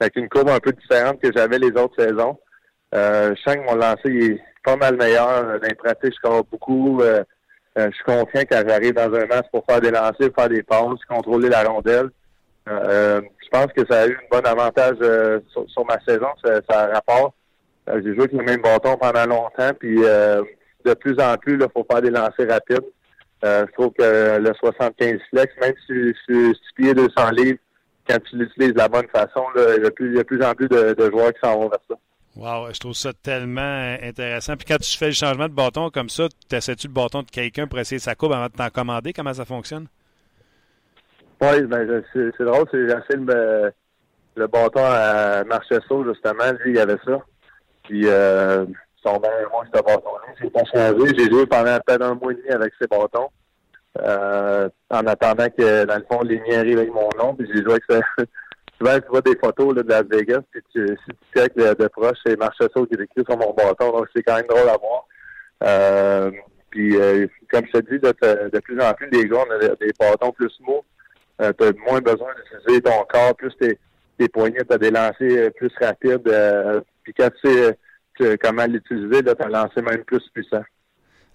[0.00, 2.38] avec une courbe un peu différente que j'avais les autres saisons.
[2.94, 5.28] Euh, je sens que mon lancer est pas mal meilleur.
[5.28, 7.00] Euh, Dans les pratiques, je beaucoup.
[7.02, 7.22] Euh,
[7.78, 10.62] euh, je suis confiant quand j'arrive dans un match pour faire des lancers, faire des
[10.62, 12.10] passes, contrôler la rondelle.
[12.70, 16.60] Euh, je pense que ça a eu un bon avantage euh, sur, ma saison, ça,
[16.68, 17.34] ça rapporte.
[17.88, 21.66] Euh, j'ai joué avec le même bâton pendant longtemps, puis de plus en plus, il
[21.74, 22.84] faut faire des lancers rapides.
[23.42, 27.58] Je trouve que le 75 flex, même si si- si tu pieds 200 livres,
[28.08, 31.10] quand tu l'utilises de la bonne façon, il, y a plus, plus en plus de,
[31.10, 31.94] joueurs qui s'en vont vers ça.
[32.36, 34.56] Wow, je trouve ça tellement intéressant.
[34.56, 37.66] Puis quand tu fais le changement de bâton comme ça, t'essaies-tu le bâton de quelqu'un
[37.66, 39.12] pour essayer sa courbe avant de t'en commander?
[39.12, 39.88] Comment ça fonctionne?
[41.40, 43.72] Ben, c'est drôle, c'est essayé le,
[44.36, 47.18] le bâton à Marchesso, justement, lui, il avait ça.
[47.84, 48.66] Puis, euh,
[49.02, 51.14] son bien moi, ce bâton-là, pas changé.
[51.16, 53.28] J'ai joué pendant peut-être un mois et demi avec ces bâtons.
[53.98, 57.62] Euh, en attendant que, dans le fond, les miens arrivent avec mon nom, puis j'ai
[57.62, 58.00] joué avec ça.
[58.78, 61.74] Souvent, tu vois des photos là, de Las Vegas, puis tu, si tu checkes de,
[61.74, 64.68] de proche, c'est Marchesso qui est écrit sur mon bâton, donc c'est quand même drôle
[64.68, 65.06] à voir.
[65.64, 66.30] Euh,
[66.70, 70.32] puis, euh, comme je te dis, de, plus en plus, les gars, on des bâtons
[70.32, 70.82] plus mous.
[71.40, 73.78] Euh, tu as moins besoin d'utiliser ton corps, plus tes,
[74.18, 76.28] tes poignets, tu as des lancers euh, plus rapides.
[76.28, 80.62] Euh, puis quand tu sais comment l'utiliser, tu as un lancer même plus puissant.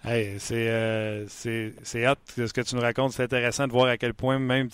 [0.08, 3.10] Hey, c'est euh, c'est hot ce que tu nous racontes.
[3.12, 4.68] C'est intéressant de voir à quel point même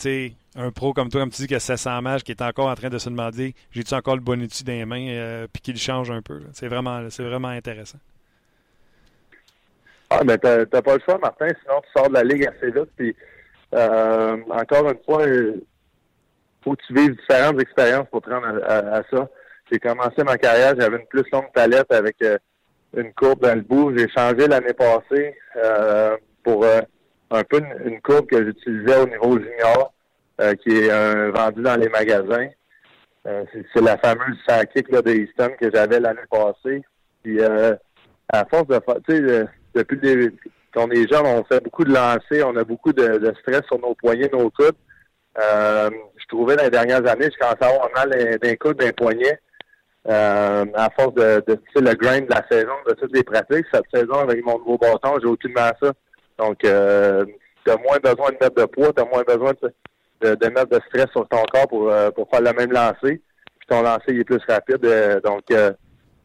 [0.56, 2.74] un pro comme toi, comme tu dis, qui a 700 matchs, qui est encore en
[2.74, 5.78] train de se demander j'ai-tu encore le bon outil dans les mains, euh, puis qu'il
[5.78, 6.40] change un peu.
[6.52, 7.98] C'est vraiment, c'est vraiment intéressant.
[10.10, 12.70] Ah, ben, t'as t'as pas le choix, Martin, sinon tu sors de la ligue assez
[12.70, 12.90] vite.
[12.94, 13.16] Puis
[13.74, 15.62] Euh, encore une fois, il
[16.62, 19.28] faut que tu vives différentes expériences pour te rendre à, ça.
[19.70, 22.36] J'ai commencé ma carrière, j'avais une plus longue palette avec euh,
[22.96, 23.96] une courbe dans le bout.
[23.96, 26.80] J'ai changé l'année passée euh, pour euh,
[27.30, 29.92] un peu une, courbe que j'utilisais au niveau junior,
[30.40, 32.48] euh, qui est euh, vendue dans les magasins.
[33.26, 36.82] Euh, c'est- la fameuse Sakick là, de Easton que j'avais l'année passée.
[37.22, 37.74] Puis euh,
[38.28, 39.44] à force de faire, tu sais, euh,
[39.74, 40.34] depuis le début,
[40.74, 43.78] qu'on est jeune, on fait beaucoup de lancers, on a beaucoup de, de stress sur
[43.78, 44.74] nos poignets, nos coudes.
[45.40, 48.92] Euh, je trouvais dans les dernières années, je commençais à avoir mal d'un- coude, d'un
[48.92, 49.38] poignet.
[50.08, 53.84] Euh, à force de, de le grind de la saison, de toutes les pratiques, cette
[53.94, 55.92] saison avec mon nouveau bâton, j'ai aucunement ça.
[56.38, 57.24] Donc euh,
[57.64, 61.06] t'as moins besoin de mettre de poids, t'as moins besoin de, de, mettre de stress
[61.12, 63.22] sur ton corps pour, euh, pour faire le même lancer.
[63.60, 64.84] Puis ton lancer il est plus rapide.
[64.84, 65.72] euh, donc euh,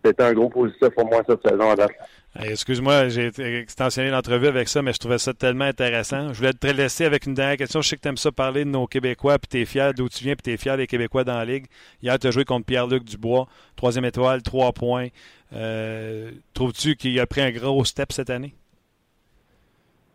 [0.03, 1.91] c'était un gros positif pour moi cette saison à date.
[2.39, 6.33] Excuse-moi, j'ai extensionné l'entrevue avec ça, mais je trouvais ça tellement intéressant.
[6.33, 7.81] Je voulais te laisser avec une dernière question.
[7.81, 10.07] Je sais que tu aimes ça parler de nos Québécois, puis tu es fier d'où
[10.07, 11.65] tu viens, puis tu es fier des Québécois dans la Ligue.
[12.03, 15.07] Hier, tu as joué contre Pierre-Luc Dubois, troisième étoile, trois points.
[15.53, 18.53] Euh, Trouves-tu qu'il a pris un gros step cette année?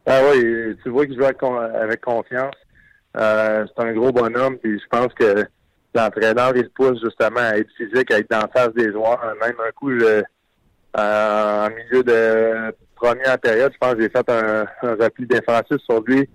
[0.06, 2.54] Ah oui, tu vois qu'il joue avec, con- avec confiance.
[3.16, 5.44] Euh, c'est un gros bonhomme, puis je pense que
[5.94, 9.20] l'entraîneur, il le pousse justement à être physique, à être dans la face des joueurs.
[9.40, 10.22] Même un coup, je-
[10.94, 16.02] en milieu de première période, je pense que j'ai fait un, un repli défensif sur
[16.02, 16.28] lui,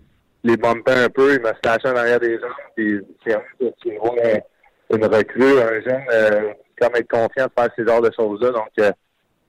[0.43, 3.41] les bumpé un peu, il m'a slashé en arrière des jambes, puis c'est un-
[4.89, 8.51] une recrue, un jeune, euh, comme être confiant de faire ces genres de choses-là.
[8.51, 8.91] Donc, euh,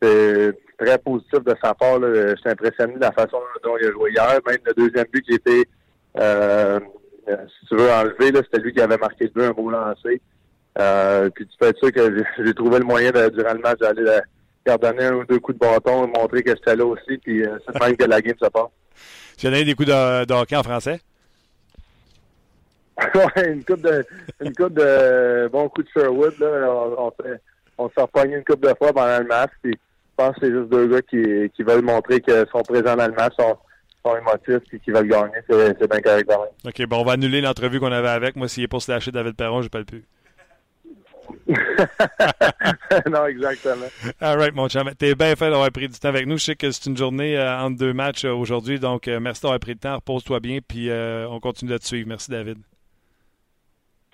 [0.02, 1.98] c'est très positif de sa part.
[1.98, 2.08] Là.
[2.12, 4.38] Je suis impressionné de la façon dont il a joué hier.
[4.46, 5.64] Même le deuxième but qui était,
[6.18, 6.80] euh,
[7.28, 9.70] euh, si tu veux enlever, là, c'était lui qui avait marqué le but, un beau
[9.70, 10.20] lancé.
[10.78, 14.04] Euh, puis tu peux être sûr que j'ai- trouvé le moyen durant le match d'aller
[14.06, 14.20] euh,
[14.66, 17.58] leur donner un ou deux coups de bâton, montrer que j'étais là aussi, puis euh,
[17.66, 18.70] c'est même que la game se passe.
[19.36, 21.00] Tu as donné des coups de, de hockey en français?
[23.14, 24.04] ouais, une coupe de
[24.40, 26.66] une coupe de bon coup de Sherwood, là.
[26.68, 27.12] On, on,
[27.78, 30.52] on s'est repogné une coupe de fois pendant le match, puis je pense que c'est
[30.52, 33.56] juste deux gars qui, qui veulent montrer qu'ils sont présents dans le match, sont,
[34.04, 35.38] sont émotifs puis qui veulent gagner.
[35.48, 36.50] C'est bien correct quand même.
[36.66, 38.34] OK, bon, on va annuler l'entrevue qu'on avait avec.
[38.34, 40.04] Moi, s'il est pour se lâcher David Perron, je ne le plus.
[43.10, 43.86] non, exactement.
[44.20, 44.90] All right, mon chum.
[44.94, 46.38] T'es bien fait d'avoir pris du temps avec nous.
[46.38, 49.42] Je sais que c'est une journée euh, entre deux matchs euh, aujourd'hui, donc euh, merci
[49.42, 49.96] d'avoir pris le temps.
[49.96, 52.08] Repose-toi bien, puis euh, on continue de te suivre.
[52.08, 52.58] Merci, David.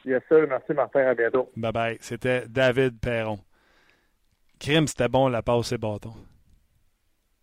[0.05, 0.47] Yes, sir.
[0.49, 1.01] Merci, Martin.
[1.01, 1.51] À bientôt.
[1.57, 1.99] Bye bye.
[2.01, 3.39] C'était David Perron.
[4.61, 6.15] Crime, c'était bon, la passe et bâton.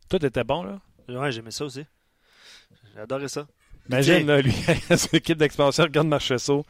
[0.09, 0.79] Tout était bon, là?
[1.09, 1.85] Ouais, j'aimais ça aussi.
[2.95, 3.47] J'adorais ça.
[3.89, 4.51] Imagine, là, lui,
[4.97, 6.63] son équipe d'expansion regarde Marchesso.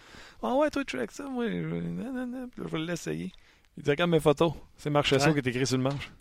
[0.44, 2.84] Ah ouais, toi, tu avec ça, moi, je, non, non, non, puis là, je vais
[2.84, 3.32] l'essayer.
[3.78, 4.54] Il dit, regarde mes photos.
[4.78, 5.34] C'est Marchesso Ouais.
[5.42, 6.12] qui est écrit sur le manche.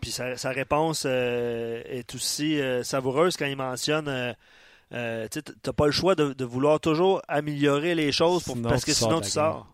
[0.00, 4.32] Puis sa, sa réponse euh, est aussi euh, savoureuse quand il mentionne euh,
[4.92, 8.68] euh, tu t'as pas le choix de, de vouloir toujours améliorer les choses pour- Sinon,
[8.68, 9.66] parce que tu sinon tu sors.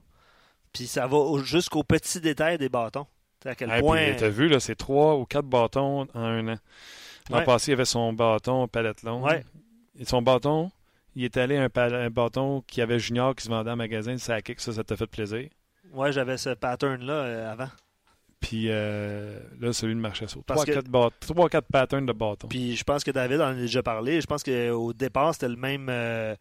[0.73, 3.07] Puis ça va au- jusqu'aux petits détails des bâtons.
[3.41, 4.07] Tu à quel Hey, point.
[4.11, 6.59] puis, T'as vu, c'est trois ou quatre bâtons en un an.
[7.31, 7.45] L'an Ouais.
[7.45, 9.25] passé, il avait son bâton palette longue.
[9.25, 9.45] Ouais.
[9.99, 10.71] Et son bâton,
[11.15, 14.35] il est allé un, un bâton qui avait Junior qui se vendait en magasin, ça
[14.35, 15.49] a kick, ça, ça t'a fait plaisir?
[15.93, 17.69] Ouais, j'avais ce pattern-là euh, avant.
[18.41, 20.43] Puis euh, là, celui de Marchesso.
[20.47, 22.49] Parce Trois, que- patterns de bâton.
[22.49, 24.21] Puis je pense que David en a déjà parlé.
[24.21, 26.35] Je pense qu'au départ, c'était le même euh,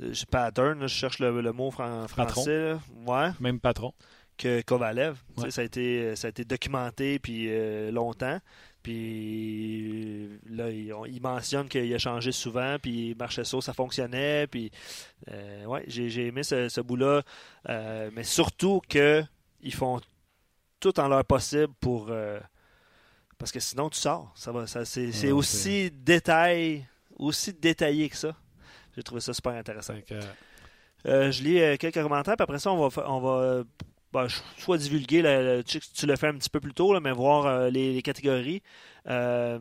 [0.00, 0.80] je- pattern.
[0.80, 2.74] là, je cherche le, le mot fran- français.
[3.06, 3.30] Ouais.
[3.40, 3.94] Même patron.
[4.36, 5.16] que Kovalev.
[5.38, 5.50] Ouais.
[5.50, 8.38] Ça, a été, ça a été documenté puis euh, longtemps.
[8.82, 14.46] Puis là, il, on- il mentionne qu'il a changé souvent, puis Marchesso, ça fonctionnait.
[14.46, 14.70] Puis
[15.30, 17.22] euh, ouais, j'ai aimé ce, ce bout-là.
[17.68, 19.22] Euh, mais surtout que
[19.62, 20.00] ils font
[20.80, 22.06] tout en leur possible pour.
[22.10, 22.40] euh,
[23.38, 24.32] parce que sinon, tu sors.
[24.34, 26.86] Ça va, ça, c'est Ouais, aussi détail,
[27.18, 28.34] aussi détaillé que ça.
[28.96, 29.94] J'ai trouvé ça super intéressant.
[31.04, 33.62] Je lis quelques commentaires, puis après ça, on va, on va
[34.12, 34.26] ben,
[34.58, 38.02] soit divulguer, tu tu le fais un petit peu plus tôt, mais voir euh, les,
[38.02, 38.62] catégories.
[39.08, 39.58] Euh,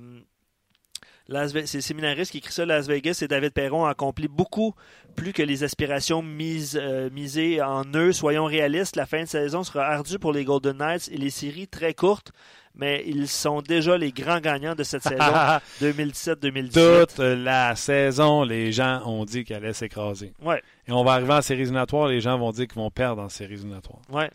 [1.66, 2.66] c'est Séminariste qui écrit ça.
[2.66, 4.74] Las Vegas et David Perron ont accompli beaucoup
[5.16, 8.12] plus que les aspirations euh, misées en eux.
[8.12, 11.68] Soyons réalistes, la fin de saison sera ardue pour les Golden Knights et les séries
[11.68, 12.32] très courtes,
[12.80, 15.18] mais ils sont déjà les grands gagnants de cette saison
[15.82, 16.72] 2017-2018.
[17.08, 20.34] Toute la saison, les gens ont dit qu'elle allait s'écraser.
[20.42, 23.22] Ouais, Et on va arriver en séries éliminatoires, les gens vont dire qu'ils vont perdre
[23.22, 24.02] en séries éliminatoires.
[24.10, 24.30] ouais.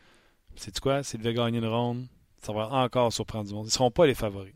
[0.57, 1.03] C'est quoi?
[1.03, 2.07] S'ils devaient gagner une ronde,
[2.41, 3.65] ça va encore surprendre du monde.
[3.65, 4.53] Ils ne seront pas les favoris.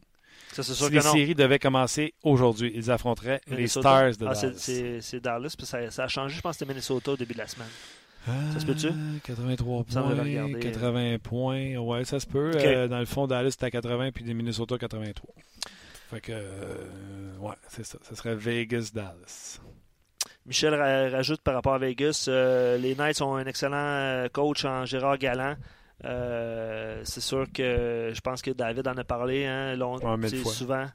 [0.52, 1.12] Ça, sûr Si que les non.
[1.12, 3.66] séries devaient commencer aujourd'hui, ils affronteraient les.
[3.66, 4.52] Stars de Ah, Dallas.
[4.56, 7.32] c'est c'est Dallas, puis ça, ça a changé, je pense que c'était Minnesota au début
[7.34, 7.66] de la semaine.
[8.52, 8.88] Ça se peut-tu?
[8.88, 10.60] Ah, 83 Ça, on devait points, regarder.
[10.60, 11.76] 80 points.
[11.76, 12.52] Ouais, ça se peut.
[12.54, 15.34] Euh, dans le fond, Dallas c'était à 80 puis des Minnesota 83.
[16.10, 17.98] Fait que, euh, ouais, c'est ça.
[18.02, 19.60] Ça serait Vegas-Dallas.
[20.46, 24.64] Michel ra- rajoute par rapport à Vegas, euh, les Knights ont un excellent euh, coach
[24.64, 25.56] en Gérard Galland.
[26.04, 30.16] Euh, c'est sûr que je pense que David en a parlé hein, long- Ouais,
[30.54, 30.86] souvent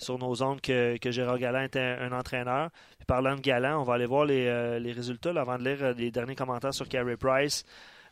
[0.00, 2.70] sur nos ondes que, que Gérard Galland était un, un entraîneur.
[2.98, 5.64] Puis parlant de Galland, on va aller voir les, euh, les résultats là, avant de
[5.64, 7.64] lire euh, les derniers commentaires sur Carey Price.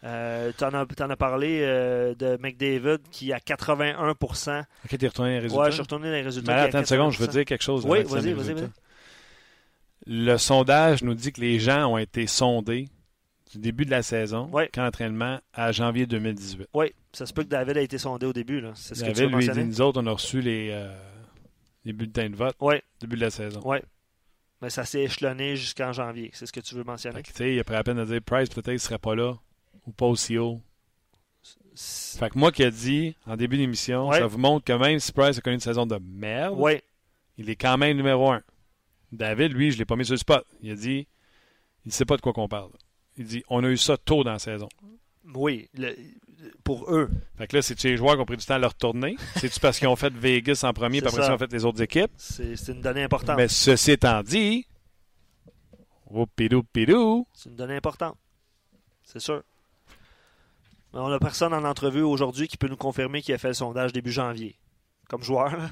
[0.04, 0.74] Euh, tu en,
[1.10, 4.18] as parlé euh, de McDavid qui a 81 Ok,
[4.96, 5.60] t'es retourné les résultats.
[5.62, 6.54] Ouais, je suis retourné dans les résultats.
[6.54, 7.30] Mais attends une seconde, je veux 80%.
[7.30, 7.84] dire quelque chose.
[7.84, 8.72] Oui, que tu vas-y, vas-y, résultats.
[10.06, 12.88] Le sondage nous dit que les gens ont été sondés
[13.52, 14.70] du début de la saison, Ouais.
[14.72, 16.68] qu'en entraînement, à janvier 2018.
[16.74, 18.60] Oui, ça se peut que David a été sondé au début.
[18.60, 18.72] là.
[18.74, 19.64] C'est ce que tu David, lui, dit, mentionner.
[19.68, 20.94] nous autres, on a reçu les, euh,
[21.88, 23.60] les bulletins de vote Oui, début de la saison.
[23.64, 23.78] oui.
[24.60, 26.30] Mais ça s'est échelonné jusqu'en janvier.
[26.34, 27.22] C'est ce que tu veux mentionner.
[27.22, 29.34] Tu sais, il a pris la peine de dire Price, peut-être, il serait pas là,
[29.86, 30.60] ou pas aussi haut.
[32.18, 34.18] Fait que moi qui ai dit en début d'émission, Ouais.
[34.18, 36.58] ça vous montre que même si Price a connu une saison de merde,
[37.36, 38.42] il est quand même numéro un.
[39.12, 40.44] David, lui, je l'ai pas mis sur le spot.
[40.60, 41.06] Il a dit,
[41.86, 42.72] il sait pas de quoi qu'on parle.
[43.16, 44.68] Il dit, on a eu ça tôt dans la saison.
[45.34, 45.68] oui.
[45.74, 45.94] le-
[46.64, 47.10] pour eux.
[47.36, 49.16] Fait que là, c'est les joueurs qui ont pris du temps à leur tourner.
[49.36, 51.28] C'est-tu parce qu'ils ont fait Vegas en premier, puis après ça.
[51.28, 52.10] ils ont fait les autres équipes?
[52.16, 53.36] C'est une donnée importante.
[53.36, 54.66] Mais ceci étant dit,
[56.36, 58.16] pidou, C'est une donnée importante.
[59.02, 59.42] C'est sûr.
[60.92, 63.54] Mais on n'a personne en entrevue aujourd'hui qui peut nous confirmer qu'il a fait le
[63.54, 64.58] sondage début janvier.
[65.08, 65.56] Comme joueur.
[65.56, 65.70] là.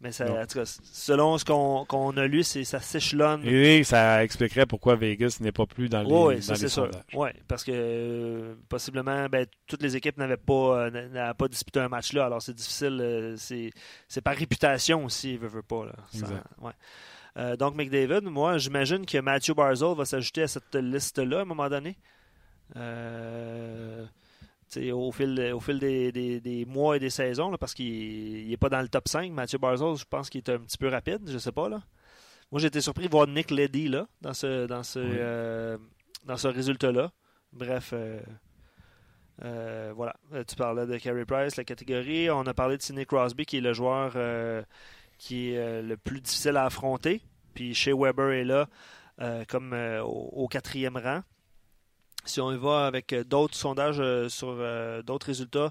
[0.00, 3.42] Mais ça, en tout cas, selon ce qu'on a lu, ça s'échelonne.
[3.46, 6.68] et ça expliquerait pourquoi Vegas n'est pas plus dans les, Oui, dans ça les c'est
[6.68, 6.84] sûr.
[6.86, 7.02] sondages.
[7.14, 11.88] Oui, parce que euh, possiblement, ben, toutes les équipes n'avaient pas, euh, pas disputé un
[11.88, 12.26] match là.
[12.26, 12.98] Alors c'est difficile.
[13.00, 15.86] euh, c'est par réputation aussi, veut, veut pas.
[15.86, 15.92] Là.
[16.12, 16.44] Ça- Exact.
[16.60, 16.72] ouais.
[17.38, 21.46] Euh, donc McDavid, moi j'imagine que Matthew Barzell va s'ajouter à cette liste-là à un
[21.46, 21.96] moment donné.
[22.76, 24.04] Euh,
[24.92, 28.56] au fil, au fil des, des- des mois et des saisons, là, parce qu'il n'est
[28.56, 29.30] pas dans le top 5.
[29.32, 31.68] Matthew Barzell, je pense qu'il est un petit peu rapide, je sais pas.
[31.68, 31.82] là.
[32.52, 35.06] Moi, j'ai été surpris de voir Nick Leddy là, dans ce, dans ce, Oui.
[35.18, 35.78] euh,
[36.26, 37.10] dans ce résultat-là.
[37.52, 38.20] Bref, euh,
[39.44, 40.14] euh, voilà.
[40.46, 42.30] Tu parlais de Carey Price, la catégorie.
[42.30, 44.14] On a parlé de Sidney Crosby, qui est le joueur
[45.18, 47.20] qui est le plus difficile à affronter.
[47.54, 48.68] Puis Shea Weber est là
[49.48, 51.22] comme au, au quatrième rang.
[52.24, 55.70] Si on y va avec euh, d'autres sondages euh, sur euh, d'autres résultats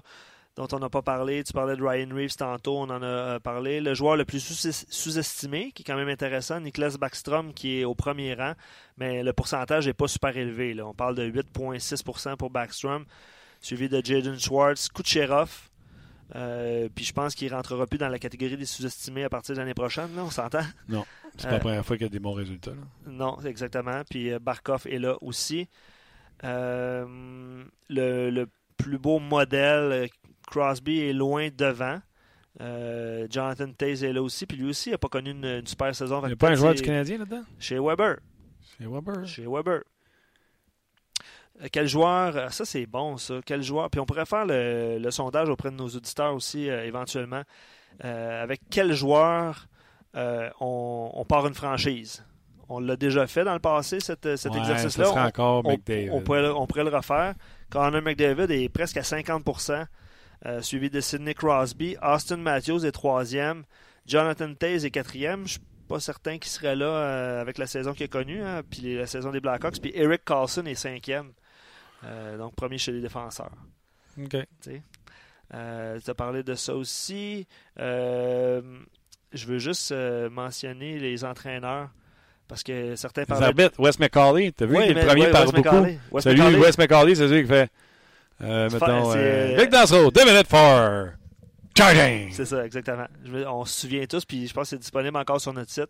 [0.56, 3.80] dont on n'a pas parlé, tu parlais de Ryan Reeves tantôt, on en a parlé.
[3.80, 7.84] Le joueur le plus sous- sous-estimé, qui est quand même intéressant, Niklas Backstrom, qui est
[7.84, 8.52] au premier rang,
[8.96, 10.72] mais le pourcentage n'est pas super élevé.
[10.74, 10.86] là.
[10.86, 13.04] On parle de 8,6% pour Backstrom,
[13.60, 15.50] suivi de Jaden Schwartz, Kucherov.
[16.36, 19.56] euh, puis je pense qu'il ne rentrera plus dans la catégorie des sous-estimés à partir
[19.56, 20.62] de l'année prochaine, là, on s'entend?
[21.36, 22.70] C'est pas la première fois qu'il y a des bons résultats.
[22.70, 23.10] là.
[23.10, 24.02] Non, exactement.
[24.08, 25.68] Puis Barkov est là aussi.
[26.44, 30.06] Euh, le, le plus beau modèle, euh,
[30.46, 32.00] Crosby est loin devant.
[32.60, 34.46] Euh, Jonathan Taze est là aussi.
[34.46, 36.20] Puis lui aussi n'a pas connu une, une super saison.
[36.24, 37.42] Il n'y a pas un joueur du Canadien là-dedans?
[37.58, 38.16] Chez Weber.
[38.78, 39.26] C'est Weber.
[39.26, 39.80] Chez Weber.
[41.62, 45.10] Euh, Quel joueur, ça c'est bon ça, quel joueur, puis on pourrait faire le, le
[45.12, 47.42] sondage auprès de nos auditeurs aussi éventuellement,
[48.00, 49.68] avec quel joueur
[50.14, 52.24] on, on part une franchise?
[52.68, 55.10] On l'a déjà fait dans le passé, cette, cet Ouais, exercice-là.
[55.12, 56.10] On- encore on, McDavid.
[56.12, 57.34] on pourrait, le- on pourrait le refaire.
[57.70, 59.86] Connor McDavid est presque à 50%
[60.46, 61.96] euh, suivi de Sidney Crosby.
[62.02, 63.64] Austin Matthews est troisième.
[64.06, 65.46] Jonathan Taze est quatrième.
[65.46, 68.62] Je suis pas certain qu'il serait là euh, avec la saison qu'il a connue, hein,
[68.68, 69.80] puis la saison des Blackhawks.
[69.80, 71.32] Puis Eric Carlson est cinquième.
[72.04, 73.52] Euh, donc premier chez les défenseurs.
[74.18, 74.36] OK.
[75.52, 77.46] Euh, tu as parlé de ça aussi.
[77.78, 78.60] Euh,
[79.32, 81.90] je veux juste euh, mentionner les entraîneurs.
[82.48, 85.30] Parce que certains Les parlaient arbitres, Wes McCauley, t'as vu est mais- le premier ouais,
[85.30, 85.68] par Wes beaucoup.
[85.76, 85.98] McCauley.
[86.10, 86.58] Wes Celui, McCauley.
[86.58, 87.70] Wes McCauley, c'est celui qui fait,
[88.42, 91.06] euh, mettons, euh, euh, Vic Dansereau, deux minutes for
[91.76, 92.30] charging.
[92.32, 93.06] C'est ça, exactement.
[93.24, 95.88] Je on se souvient tous, puis je pense que c'est disponible encore sur notre site.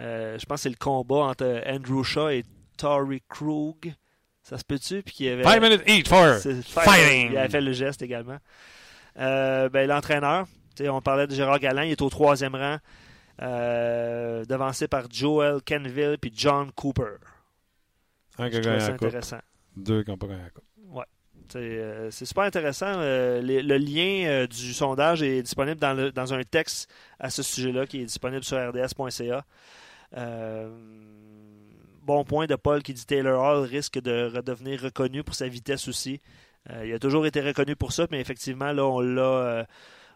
[0.00, 2.44] Euh, je pense que c'est le combat entre Andrew Shaw et
[2.76, 3.92] Tory Krug.
[4.44, 5.02] Ça se peut-tu?
[5.02, 5.42] Puis y avait...
[5.42, 7.32] Five minutes each for fighting.
[7.32, 8.38] Il avait fait le geste également.
[9.16, 10.46] Ben, L'entraîneur,
[10.80, 12.78] on parlait de Gérard Galland, il est au troisième rang,
[13.42, 17.16] euh, devancé par Joel Kenville puis John Cooper.
[18.38, 18.60] Un qui a
[19.06, 19.38] intéressant.
[19.76, 20.64] deux qui n'ont pas gagné la coupe.
[21.50, 22.92] C'est euh, c'est super intéressant.
[22.98, 27.42] Euh, les- le lien du sondage est disponible dans, le- dans un texte à ce
[27.42, 29.44] sujet-là qui est disponible sur rds.ca.
[32.02, 35.88] Bon point de Paul qui dit Taylor Hall risque de redevenir reconnu pour sa vitesse
[35.88, 36.20] aussi.
[36.84, 39.66] Il a toujours été reconnu pour ça, mais effectivement, là, on l'a.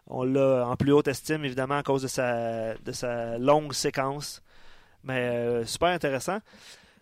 [0.07, 4.41] On l'a en plus haute estime, évidemment, à cause de sa, de sa longue séquence.
[5.03, 6.39] Mais euh, super intéressant.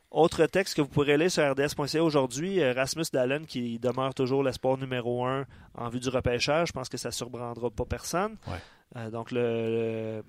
[0.10, 4.44] Autre texte que vous pourrez lire sur rds.ca aujourd'hui, euh, Rasmus Dallin qui demeure toujours
[4.44, 5.46] l'espoir numéro un
[5.76, 6.70] en vue du repêchage.
[6.70, 8.36] Je pense que ça ne surprendra pas personne.
[8.48, 8.58] Ouais.
[8.98, 10.22] Euh, donc le,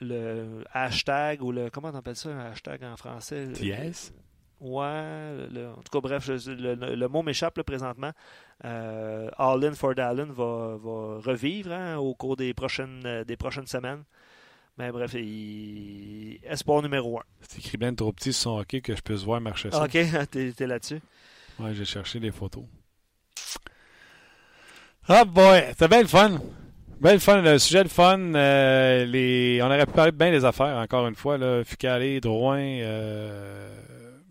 [0.00, 3.48] le, le hashtag ou le comment on appelle ça un hashtag en français?
[4.60, 8.12] Ouais, le- en tout cas, bref, je- le, le- le mot m'échappe là, présentement.
[8.64, 13.36] Euh, All in for Dallin va, va revivre hein, au cours des prochaines, euh, des
[13.38, 14.04] prochaines semaines.
[14.76, 16.38] Mais bref, il...
[16.44, 17.22] espoir numéro un.
[17.40, 19.82] C'est écrit bien trop petit sur son hockey que je puisse voir marcher ça.
[19.84, 19.92] Ok,
[20.30, 21.00] t'es t'es là-dessus.
[21.58, 22.64] Ouais, j'ai cherché des photos.
[25.08, 26.38] Ah boy, c'était bien le fun.
[27.00, 28.18] Bien le fun, le sujet le fun.
[28.34, 29.60] euh, les...
[29.62, 31.38] On aurait pu parler de bien des affaires, encore une fois.
[31.38, 31.64] Là.
[31.64, 32.58] Fucalé, Drouin.
[32.60, 33.79] euh,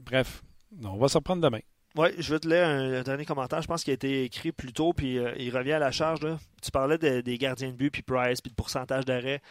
[0.09, 0.41] Bref,
[0.83, 1.59] on va s'en prendre demain.
[1.95, 3.61] Oui, je vais te lire un, dernier commentaire.
[3.61, 6.21] Je pense qu'il a été écrit plus tôt, puis euh, il revient à la charge.
[6.61, 9.41] Tu parlais de- des gardiens de but, puis Price, puis de pourcentage d'arrêt.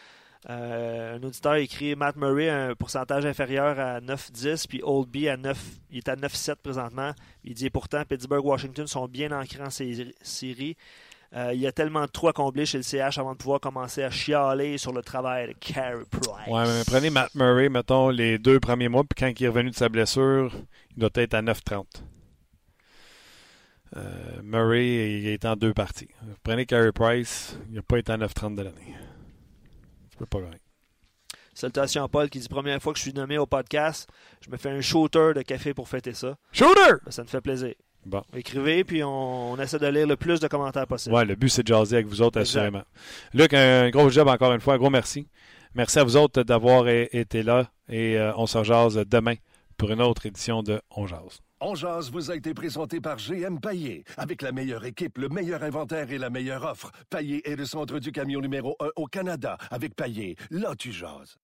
[0.49, 5.35] Euh, un auditeur écrit Matt Murray a un pourcentage inférieur à 9-10, puis Oldby à
[5.35, 5.57] 9,
[5.91, 7.11] il est à 9-7 présentement.
[7.43, 10.77] Il dit pourtant Pittsburgh Washington sont bien ancrés en sé- série.
[11.35, 13.59] Euh, il y a tellement de trous à combler chez le CH avant de pouvoir
[13.59, 16.47] commencer à chialer sur le travail de Carey Price.
[16.47, 19.69] Ouais, mais prenez Matt Murray, mettons, les deux premiers mois, puis quand il est revenu
[19.69, 20.51] de sa blessure,
[20.95, 21.85] il doit être à 9,30.
[23.95, 26.09] Euh, Murray, il est en deux parties.
[26.43, 28.95] Prenez Carey Price, il n'a pas été à 9,30 de l'année.
[30.09, 30.61] Tu peux pas gagner.
[31.53, 34.09] Salutations à Paul qui dit première fois que je suis nommé au podcast,
[34.41, 36.37] je me fais un shooter de café pour fêter ça.
[36.53, 36.95] Shooter!
[37.03, 37.73] Ben, ça me fait plaisir.
[38.09, 38.23] Bon.
[38.35, 41.13] Écrivez, puis on, on essaie de lire le plus de commentaires possible.
[41.15, 42.59] Ouais, le but, c'est de jaser avec vous autres, Exact.
[42.59, 42.83] assurément.
[43.33, 44.73] Luc, un gros job encore une fois.
[44.73, 45.27] Un gros merci.
[45.75, 49.35] Merci à vous autres d'avoir été là et euh, on se jase demain
[49.77, 51.39] pour une autre édition de On Jase.
[51.61, 54.03] On jase vous a été présenté par GM Paillé.
[54.17, 56.91] Avec la meilleure équipe, le meilleur inventaire et la meilleure offre.
[57.09, 59.57] Paillé est le centre du camion numéro 1 au Canada.
[59.69, 61.37] Avec Paillé, là tu jases.